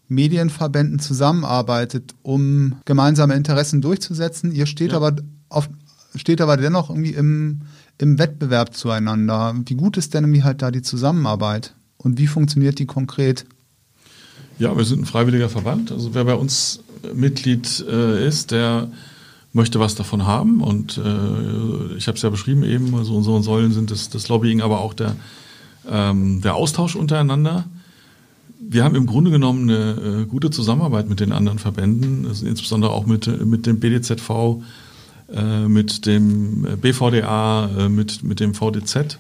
Medienverbänden 0.09 0.99
zusammenarbeitet, 0.99 2.15
um 2.23 2.77
gemeinsame 2.85 3.35
Interessen 3.35 3.81
durchzusetzen. 3.81 4.53
Ihr 4.53 4.67
steht 4.67 4.91
ja. 4.91 4.97
aber 4.97 5.17
auf, 5.49 5.69
steht 6.15 6.41
aber 6.41 6.57
dennoch 6.57 6.91
irgendwie 6.91 7.15
im, 7.15 7.63
im 7.99 8.19
Wettbewerb 8.19 8.75
zueinander. 8.75 9.55
Wie 9.65 9.75
gut 9.75 9.97
ist 9.97 10.15
denn 10.15 10.25
irgendwie 10.25 10.43
halt 10.43 10.63
da 10.63 10.71
die 10.71 10.83
Zusammenarbeit? 10.83 11.75
Und 11.97 12.19
wie 12.19 12.27
funktioniert 12.27 12.79
die 12.79 12.87
konkret? 12.87 13.47
Ja, 14.59 14.77
wir 14.77 14.85
sind 14.85 15.01
ein 15.01 15.07
freiwilliger 15.07 15.49
Verband. 15.49 15.91
Also 15.91 16.15
wer 16.15 16.25
bei 16.25 16.35
uns 16.35 16.81
Mitglied 17.15 17.85
äh, 17.89 18.27
ist, 18.27 18.51
der 18.51 18.89
möchte 19.53 19.81
was 19.81 19.95
davon 19.95 20.27
haben. 20.27 20.61
Und 20.61 20.99
äh, 20.99 21.97
ich 21.97 22.07
habe 22.09 22.17
es 22.17 22.23
ja 22.23 22.31
beschrieben 22.31 22.63
eben, 22.65 22.95
also 22.95 23.17
unsere 23.17 23.43
Säulen 23.43 23.73
sind 23.73 23.91
das, 23.91 24.11
das 24.11 24.29
Lobbying, 24.29 24.61
aber 24.61 24.81
auch 24.81 24.95
der, 24.95 25.17
ähm, 25.89 26.41
der 26.43 26.55
Austausch 26.55 26.97
untereinander. 26.97 27.65
Wir 28.59 28.85
haben 28.85 28.95
im 28.95 29.07
Grunde 29.07 29.31
genommen 29.31 29.69
eine 29.69 30.23
äh, 30.23 30.25
gute 30.27 30.51
Zusammenarbeit 30.51 31.09
mit 31.09 31.21
den 31.21 31.33
anderen 31.33 31.59
Verbänden, 31.59 32.27
also 32.27 32.47
insbesondere 32.47 32.93
auch 32.93 33.07
mit, 33.07 33.27
mit 33.45 33.67
dem 33.67 33.81
BDZV, 33.81 34.63
äh, 35.33 35.69
mit 35.69 36.07
dem 36.07 36.63
BVDA, 36.81 37.71
äh, 37.79 37.89
mit, 37.89 38.23
mit 38.23 38.41
dem 38.41 38.55
VDZ. 38.55 39.19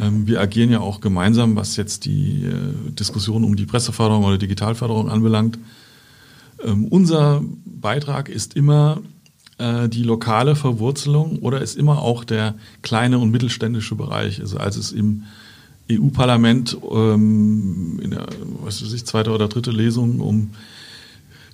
Ähm, 0.00 0.26
wir 0.26 0.40
agieren 0.40 0.70
ja 0.70 0.80
auch 0.80 1.00
gemeinsam, 1.00 1.56
was 1.56 1.76
jetzt 1.76 2.04
die 2.04 2.44
äh, 2.44 2.90
Diskussion 2.92 3.44
um 3.44 3.56
die 3.56 3.66
Presseförderung 3.66 4.24
oder 4.24 4.38
Digitalförderung 4.38 5.10
anbelangt. 5.10 5.58
Ähm, 6.64 6.86
unser 6.86 7.42
Beitrag 7.64 8.28
ist 8.28 8.54
immer 8.56 9.00
die 9.60 10.04
lokale 10.04 10.54
Verwurzelung 10.54 11.40
oder 11.40 11.60
ist 11.60 11.76
immer 11.76 12.00
auch 12.00 12.22
der 12.22 12.54
kleine 12.82 13.18
und 13.18 13.32
mittelständische 13.32 13.96
Bereich. 13.96 14.40
Also 14.40 14.58
als 14.58 14.76
es 14.76 14.92
im 14.92 15.24
EU-Parlament 15.90 16.76
ähm, 16.90 18.00
in 18.02 18.10
der 18.10 18.26
was 18.62 18.82
weiß 18.82 18.92
ich, 18.92 19.04
zweite 19.06 19.30
oder 19.30 19.48
dritte 19.48 19.70
Lesung 19.70 20.20
um 20.20 20.50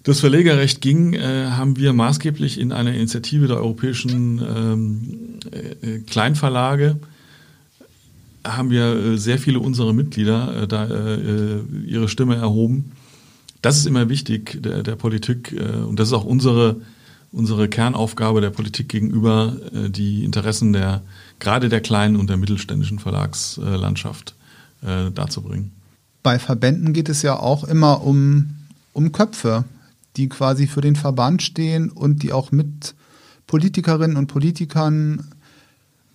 das 0.02 0.20
Verlegerrecht 0.20 0.82
ging, 0.82 1.14
äh, 1.14 1.46
haben 1.50 1.76
wir 1.78 1.94
maßgeblich 1.94 2.60
in 2.60 2.72
einer 2.72 2.92
Initiative 2.92 3.46
der 3.46 3.56
europäischen 3.56 4.38
ähm, 4.38 5.38
äh, 5.82 6.00
Kleinverlage 6.00 6.98
haben 8.46 8.70
wir 8.70 8.94
äh, 8.94 9.16
sehr 9.16 9.38
viele 9.38 9.58
unserer 9.58 9.92
Mitglieder 9.92 10.62
äh, 10.62 10.68
da 10.68 10.86
äh, 10.86 11.60
ihre 11.86 12.08
Stimme 12.08 12.36
erhoben. 12.36 12.92
Das 13.62 13.78
ist 13.78 13.86
immer 13.86 14.08
wichtig 14.10 14.62
der, 14.62 14.82
der 14.82 14.94
Politik 14.94 15.56
und 15.88 15.98
das 15.98 16.08
ist 16.08 16.12
auch 16.12 16.26
unsere, 16.26 16.82
unsere 17.34 17.68
Kernaufgabe 17.68 18.40
der 18.40 18.50
Politik 18.50 18.88
gegenüber, 18.88 19.56
die 19.88 20.24
Interessen 20.24 20.72
der 20.72 21.02
gerade 21.40 21.68
der 21.68 21.80
kleinen 21.80 22.16
und 22.16 22.30
der 22.30 22.36
mittelständischen 22.36 22.98
Verlagslandschaft 22.98 24.34
darzubringen. 24.80 25.72
Bei 26.22 26.38
Verbänden 26.38 26.92
geht 26.92 27.08
es 27.08 27.22
ja 27.22 27.38
auch 27.38 27.64
immer 27.64 28.02
um, 28.02 28.54
um 28.92 29.12
Köpfe, 29.12 29.64
die 30.16 30.28
quasi 30.28 30.66
für 30.66 30.80
den 30.80 30.96
Verband 30.96 31.42
stehen 31.42 31.90
und 31.90 32.22
die 32.22 32.32
auch 32.32 32.52
mit 32.52 32.94
Politikerinnen 33.46 34.16
und 34.16 34.28
Politikern 34.28 35.24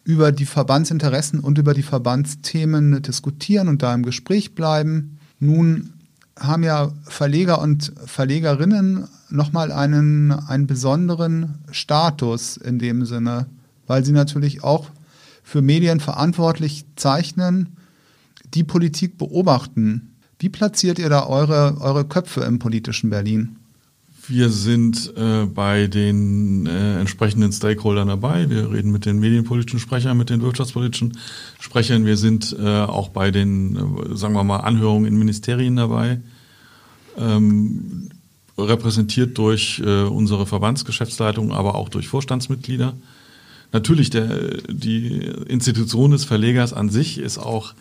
über 0.05 0.31
die 0.31 0.45
Verbandsinteressen 0.45 1.39
und 1.41 1.57
über 1.57 1.73
die 1.73 1.83
Verbandsthemen 1.83 3.01
diskutieren 3.03 3.67
und 3.67 3.83
da 3.83 3.93
im 3.93 4.03
Gespräch 4.03 4.55
bleiben. 4.55 5.19
Nun 5.39 5.93
haben 6.39 6.63
ja 6.63 6.91
Verleger 7.03 7.61
und 7.61 7.93
Verlegerinnen 8.05 9.07
nochmal 9.29 9.71
einen, 9.71 10.31
einen 10.31 10.67
besonderen 10.67 11.59
Status 11.71 12.57
in 12.57 12.79
dem 12.79 13.05
Sinne, 13.05 13.47
weil 13.87 14.03
sie 14.03 14.11
natürlich 14.11 14.63
auch 14.63 14.87
für 15.43 15.61
Medien 15.61 15.99
verantwortlich 15.99 16.85
zeichnen, 16.95 17.75
die 18.53 18.63
Politik 18.63 19.17
beobachten. 19.17 20.15
Wie 20.39 20.49
platziert 20.49 20.99
ihr 20.99 21.09
da 21.09 21.25
eure, 21.27 21.79
eure 21.81 22.05
Köpfe 22.05 22.41
im 22.41 22.59
politischen 22.59 23.09
Berlin? 23.09 23.58
Wir 24.29 24.49
sind 24.49 25.11
äh, 25.17 25.45
bei 25.45 25.87
den 25.87 26.67
äh, 26.67 26.99
entsprechenden 26.99 27.51
Stakeholdern 27.51 28.09
dabei. 28.09 28.47
Wir 28.47 28.71
reden 28.71 28.91
mit 28.91 29.07
den 29.07 29.19
medienpolitischen 29.19 29.79
Sprechern, 29.79 30.17
mit 30.17 30.29
den 30.29 30.43
wirtschaftspolitischen 30.43 31.17
Sprechern. 31.59 32.05
Wir 32.05 32.15
sind 32.15 32.55
äh, 32.59 32.81
auch 32.81 33.09
bei 33.09 33.31
den, 33.31 33.75
äh, 33.75 34.15
sagen 34.15 34.35
wir 34.35 34.43
mal, 34.43 34.57
Anhörungen 34.57 35.07
in 35.07 35.17
Ministerien 35.17 35.75
dabei. 35.75 36.19
Ähm, 37.17 38.09
repräsentiert 38.55 39.35
durch 39.39 39.81
äh, 39.83 40.03
unsere 40.03 40.45
Verbandsgeschäftsleitung, 40.45 41.51
aber 41.51 41.73
auch 41.73 41.89
durch 41.89 42.07
Vorstandsmitglieder. 42.07 42.93
Natürlich, 43.71 44.11
der, 44.11 44.27
die 44.67 45.25
Institution 45.47 46.11
des 46.11 46.25
Verlegers 46.25 46.71
an 46.71 46.89
sich 46.89 47.17
ist 47.17 47.39
auch 47.39 47.73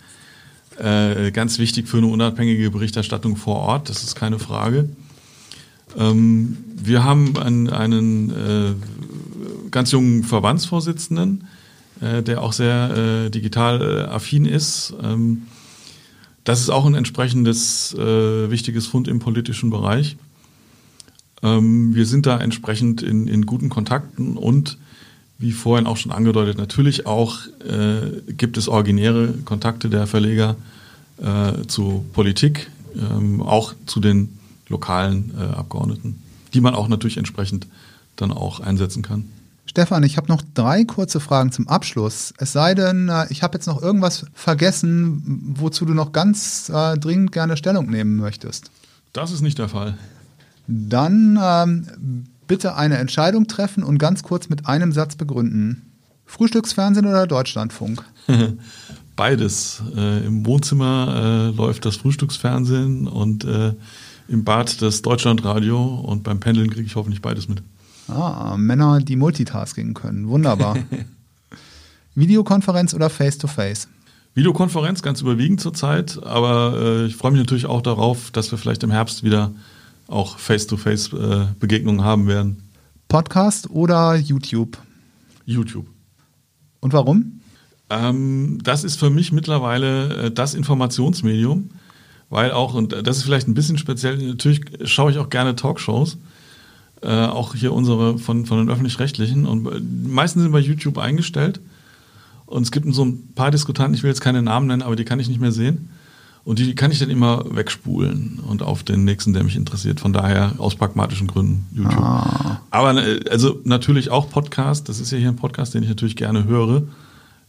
äh, 0.79 1.31
ganz 1.31 1.59
wichtig 1.59 1.89
für 1.89 1.99
eine 1.99 2.07
unabhängige 2.07 2.71
Berichterstattung 2.71 3.37
vor 3.37 3.57
Ort, 3.57 3.91
das 3.91 4.03
ist 4.03 4.15
keine 4.15 4.39
Frage. 4.39 4.89
Ähm, 5.97 6.57
wir 6.75 7.05
haben 7.05 7.37
einen, 7.37 7.69
einen 7.71 8.31
äh, 8.31 8.75
ganz 9.71 9.91
jungen 9.91 10.25
Verbandsvorsitzenden, 10.25 11.45
äh, 12.01 12.23
der 12.23 12.43
auch 12.43 12.53
sehr 12.53 13.27
äh, 13.27 13.31
digital 13.31 13.83
äh, 13.83 14.03
affin 14.05 14.45
ist. 14.45 14.95
Ähm, 15.03 15.43
das 16.45 16.61
ist 16.61 16.71
auch 16.71 16.87
ein 16.87 16.95
entsprechendes 16.95 17.95
äh, 17.95 18.51
wichtiges 18.51 18.87
Fund 18.87 19.09
im 19.09 19.19
politischen 19.19 19.71
Bereich. 19.71 20.17
Ähm, 21.43 21.95
wir 21.95 22.07
sind 22.07 22.27
da 22.27 22.39
entsprechend 22.39 23.03
in, 23.03 23.29
in 23.29 23.47
guten 23.47 23.69
Kontakten 23.69 24.37
und 24.37 24.79
wie 25.41 25.53
vorhin 25.53 25.87
auch 25.87 25.97
schon 25.97 26.11
angedeutet, 26.11 26.59
natürlich 26.59 27.07
auch 27.07 27.39
äh, 27.61 28.33
gibt 28.33 28.57
es 28.57 28.67
originäre 28.67 29.35
Kontakte 29.45 29.89
der 29.89 30.07
Verleger 30.07 30.57
zu 31.67 32.05
Politik, 32.13 32.71
ähm, 32.95 33.43
auch 33.43 33.75
zu 33.87 33.99
den 33.99 34.38
lokalen 34.69 35.33
äh, 35.39 35.55
Abgeordneten, 35.55 36.23
die 36.55 36.61
man 36.61 36.75
auch 36.75 36.89
natürlich 36.89 37.17
entsprechend 37.17 37.67
dann 38.17 38.33
auch 38.33 38.61
einsetzen 38.61 39.03
kann. 39.03 39.25
Stefan, 39.67 40.03
ich 40.03 40.17
habe 40.17 40.29
noch 40.29 40.43
drei 40.55 40.85
kurze 40.85 41.21
Fragen 41.21 41.53
zum 41.53 41.69
Abschluss. 41.69 42.33
Es 42.39 42.53
sei 42.53 42.75
denn, 42.75 43.09
äh, 43.09 43.27
ich 43.29 43.43
habe 43.43 43.57
jetzt 43.57 43.67
noch 43.67 43.83
irgendwas 43.83 44.25
vergessen, 44.33 45.55
wozu 45.57 45.85
du 45.85 45.95
noch 45.95 46.13
ganz 46.13 46.71
äh, 46.71 46.97
dringend 46.97 47.33
gerne 47.33 47.57
Stellung 47.57 47.91
nehmen 47.91 48.17
möchtest. 48.17 48.71
Das 49.13 49.31
ist 49.31 49.43
nicht 49.43 49.59
der 49.59 49.69
Fall. 49.69 49.99
Dann 50.67 51.39
ähm, 51.43 52.27
bitte 52.47 52.77
eine 52.77 52.97
Entscheidung 52.97 53.47
treffen 53.47 53.83
und 53.83 53.99
ganz 53.99 54.23
kurz 54.23 54.49
mit 54.49 54.67
einem 54.67 54.93
Satz 54.93 55.17
begründen. 55.17 55.83
Frühstücksfernsehen 56.27 57.07
oder 57.07 57.27
Deutschlandfunk? 57.27 58.05
Beides. 59.17 59.83
Äh, 59.97 60.27
Im 60.27 60.47
Wohnzimmer 60.47 61.51
äh, 61.53 61.57
läuft 61.57 61.85
das 61.85 61.97
Frühstücksfernsehen 61.97 63.07
und 63.09 63.45
äh, 63.45 63.75
im 64.29 64.45
Bad 64.45 64.81
das 64.83 65.03
Deutschlandradio 65.03 65.83
und 65.83 66.23
beim 66.23 66.39
Pendeln 66.39 66.71
kriege 66.71 66.87
ich 66.87 66.97
hoffentlich 66.97 67.23
beides 67.23 67.49
mit. 67.49 67.63
Ah, 68.09 68.57
Männer, 68.57 69.01
die 69.01 69.17
Multitasking 69.17 69.95
können. 69.95 70.29
Wunderbar. 70.29 70.77
Videokonferenz 72.15 72.95
oder 72.95 73.11
Face-to-Face? 73.11 73.89
Videokonferenz 74.35 75.03
ganz 75.03 75.21
überwiegend 75.21 75.61
zurzeit, 75.61 76.23
aber 76.23 76.75
äh, 76.81 77.07
ich 77.07 77.17
freue 77.17 77.33
mich 77.33 77.41
natürlich 77.41 77.67
auch 77.67 77.83
darauf, 77.83 78.31
dass 78.31 78.51
wir 78.51 78.59
vielleicht 78.59 78.83
im 78.83 78.91
Herbst 78.91 79.25
wieder 79.25 79.53
auch 80.07 80.39
Face-to-Face-Begegnungen 80.39 82.01
äh, 82.01 82.05
haben 82.05 82.27
werden. 82.27 82.63
Podcast 83.09 83.71
oder 83.71 84.15
YouTube? 84.17 84.79
YouTube. 85.45 85.87
Und 86.81 86.93
warum? 86.93 87.41
Ähm, 87.91 88.59
das 88.63 88.85
ist 88.85 88.99
für 88.99 89.11
mich 89.11 89.33
mittlerweile 89.33 90.27
äh, 90.27 90.31
das 90.31 90.55
Informationsmedium 90.55 91.71
weil 92.31 92.53
auch, 92.53 92.75
und 92.75 92.93
das 93.07 93.19
ist 93.19 93.23
vielleicht 93.23 93.49
ein 93.49 93.55
bisschen 93.55 93.79
speziell, 93.79 94.17
natürlich 94.19 94.61
schaue 94.85 95.11
ich 95.11 95.19
auch 95.19 95.31
gerne 95.31 95.57
Talkshows, 95.57 96.19
äh, 97.03 97.09
auch 97.09 97.55
hier 97.55 97.73
unsere 97.73 98.19
von, 98.19 98.47
von 98.47 98.59
den 98.59 98.69
Öffentlich-Rechtlichen 98.69 99.47
und 99.47 100.09
meistens 100.09 100.43
sind 100.43 100.53
bei 100.53 100.61
YouTube 100.61 100.99
eingestellt 100.99 101.61
und 102.49 102.63
es 102.63 102.71
gibt 102.71 102.93
so 102.95 103.05
ein 103.05 103.35
paar 103.35 103.51
Diskutanten, 103.51 103.95
ich 103.95 104.03
will 104.03 104.11
jetzt 104.11 104.23
keine 104.23 104.43
Namen 104.43 104.67
nennen, 104.67 104.83
aber 104.83 104.97
die 104.97 105.05
kann 105.05 105.21
ich 105.21 105.29
nicht 105.29 105.41
mehr 105.41 105.53
sehen. 105.53 105.91
Und 106.45 106.59
die 106.59 106.75
kann 106.75 106.91
ich 106.91 106.99
dann 106.99 107.11
immer 107.11 107.45
wegspulen 107.55 108.41
und 108.49 108.63
auf 108.63 108.83
den 108.83 109.05
nächsten, 109.05 109.35
der 109.35 109.45
mich 109.45 109.55
interessiert. 109.55 110.01
Von 110.01 110.15
daher 110.15 110.55
aus 110.57 110.77
pragmatischen 110.77 111.27
Gründen 111.27 111.67
YouTube. 111.75 112.01
Ah. 112.01 112.63
Aber 112.71 112.95
äh, 112.95 113.21
also 113.29 113.61
natürlich 113.65 114.11
auch 114.11 114.31
Podcast. 114.31 114.89
Das 114.89 114.99
ist 114.99 115.11
ja 115.11 115.19
hier 115.19 115.29
ein 115.29 115.37
Podcast, 115.37 115.75
den 115.75 115.83
ich 115.83 115.91
natürlich 115.91 116.17
gerne 116.17 116.45
höre. 116.45 116.85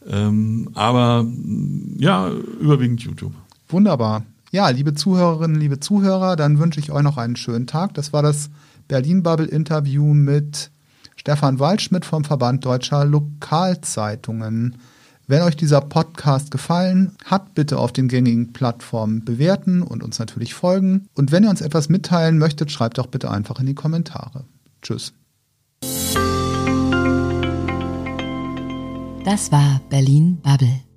Ähm, 0.05 0.69
aber 0.73 1.25
ja, 1.97 2.29
überwiegend 2.59 3.01
YouTube. 3.01 3.31
Wunderbar. 3.69 4.23
Ja, 4.51 4.69
liebe 4.69 4.95
Zuhörerinnen, 4.95 5.59
liebe 5.59 5.79
Zuhörer, 5.79 6.35
dann 6.35 6.57
wünsche 6.57 6.79
ich 6.79 6.91
euch 6.91 7.03
noch 7.03 7.17
einen 7.17 7.35
schönen 7.35 7.67
Tag. 7.67 7.93
Das 7.93 8.13
war 8.13 8.23
das 8.23 8.49
Berlin 8.87 9.21
Bubble 9.21 9.45
Interview 9.45 10.15
mit 10.15 10.71
Stefan 11.15 11.59
Waldschmidt 11.59 12.03
vom 12.03 12.23
Verband 12.23 12.65
Deutscher 12.65 13.05
Lokalzeitungen. 13.05 14.77
Wenn 15.27 15.43
euch 15.43 15.55
dieser 15.55 15.81
Podcast 15.81 16.49
gefallen 16.49 17.11
hat, 17.25 17.53
bitte 17.53 17.77
auf 17.77 17.93
den 17.93 18.07
gängigen 18.07 18.51
Plattformen 18.51 19.23
bewerten 19.23 19.83
und 19.83 20.01
uns 20.01 20.17
natürlich 20.17 20.55
folgen. 20.55 21.07
Und 21.13 21.31
wenn 21.31 21.43
ihr 21.43 21.51
uns 21.51 21.61
etwas 21.61 21.87
mitteilen 21.87 22.39
möchtet, 22.39 22.71
schreibt 22.71 22.97
doch 22.97 23.05
bitte 23.05 23.29
einfach 23.29 23.59
in 23.59 23.67
die 23.67 23.75
Kommentare. 23.75 24.45
Tschüss. 24.81 25.13
Das 29.23 29.51
war 29.51 29.81
Berlin 29.91 30.39
Bubble. 30.41 30.88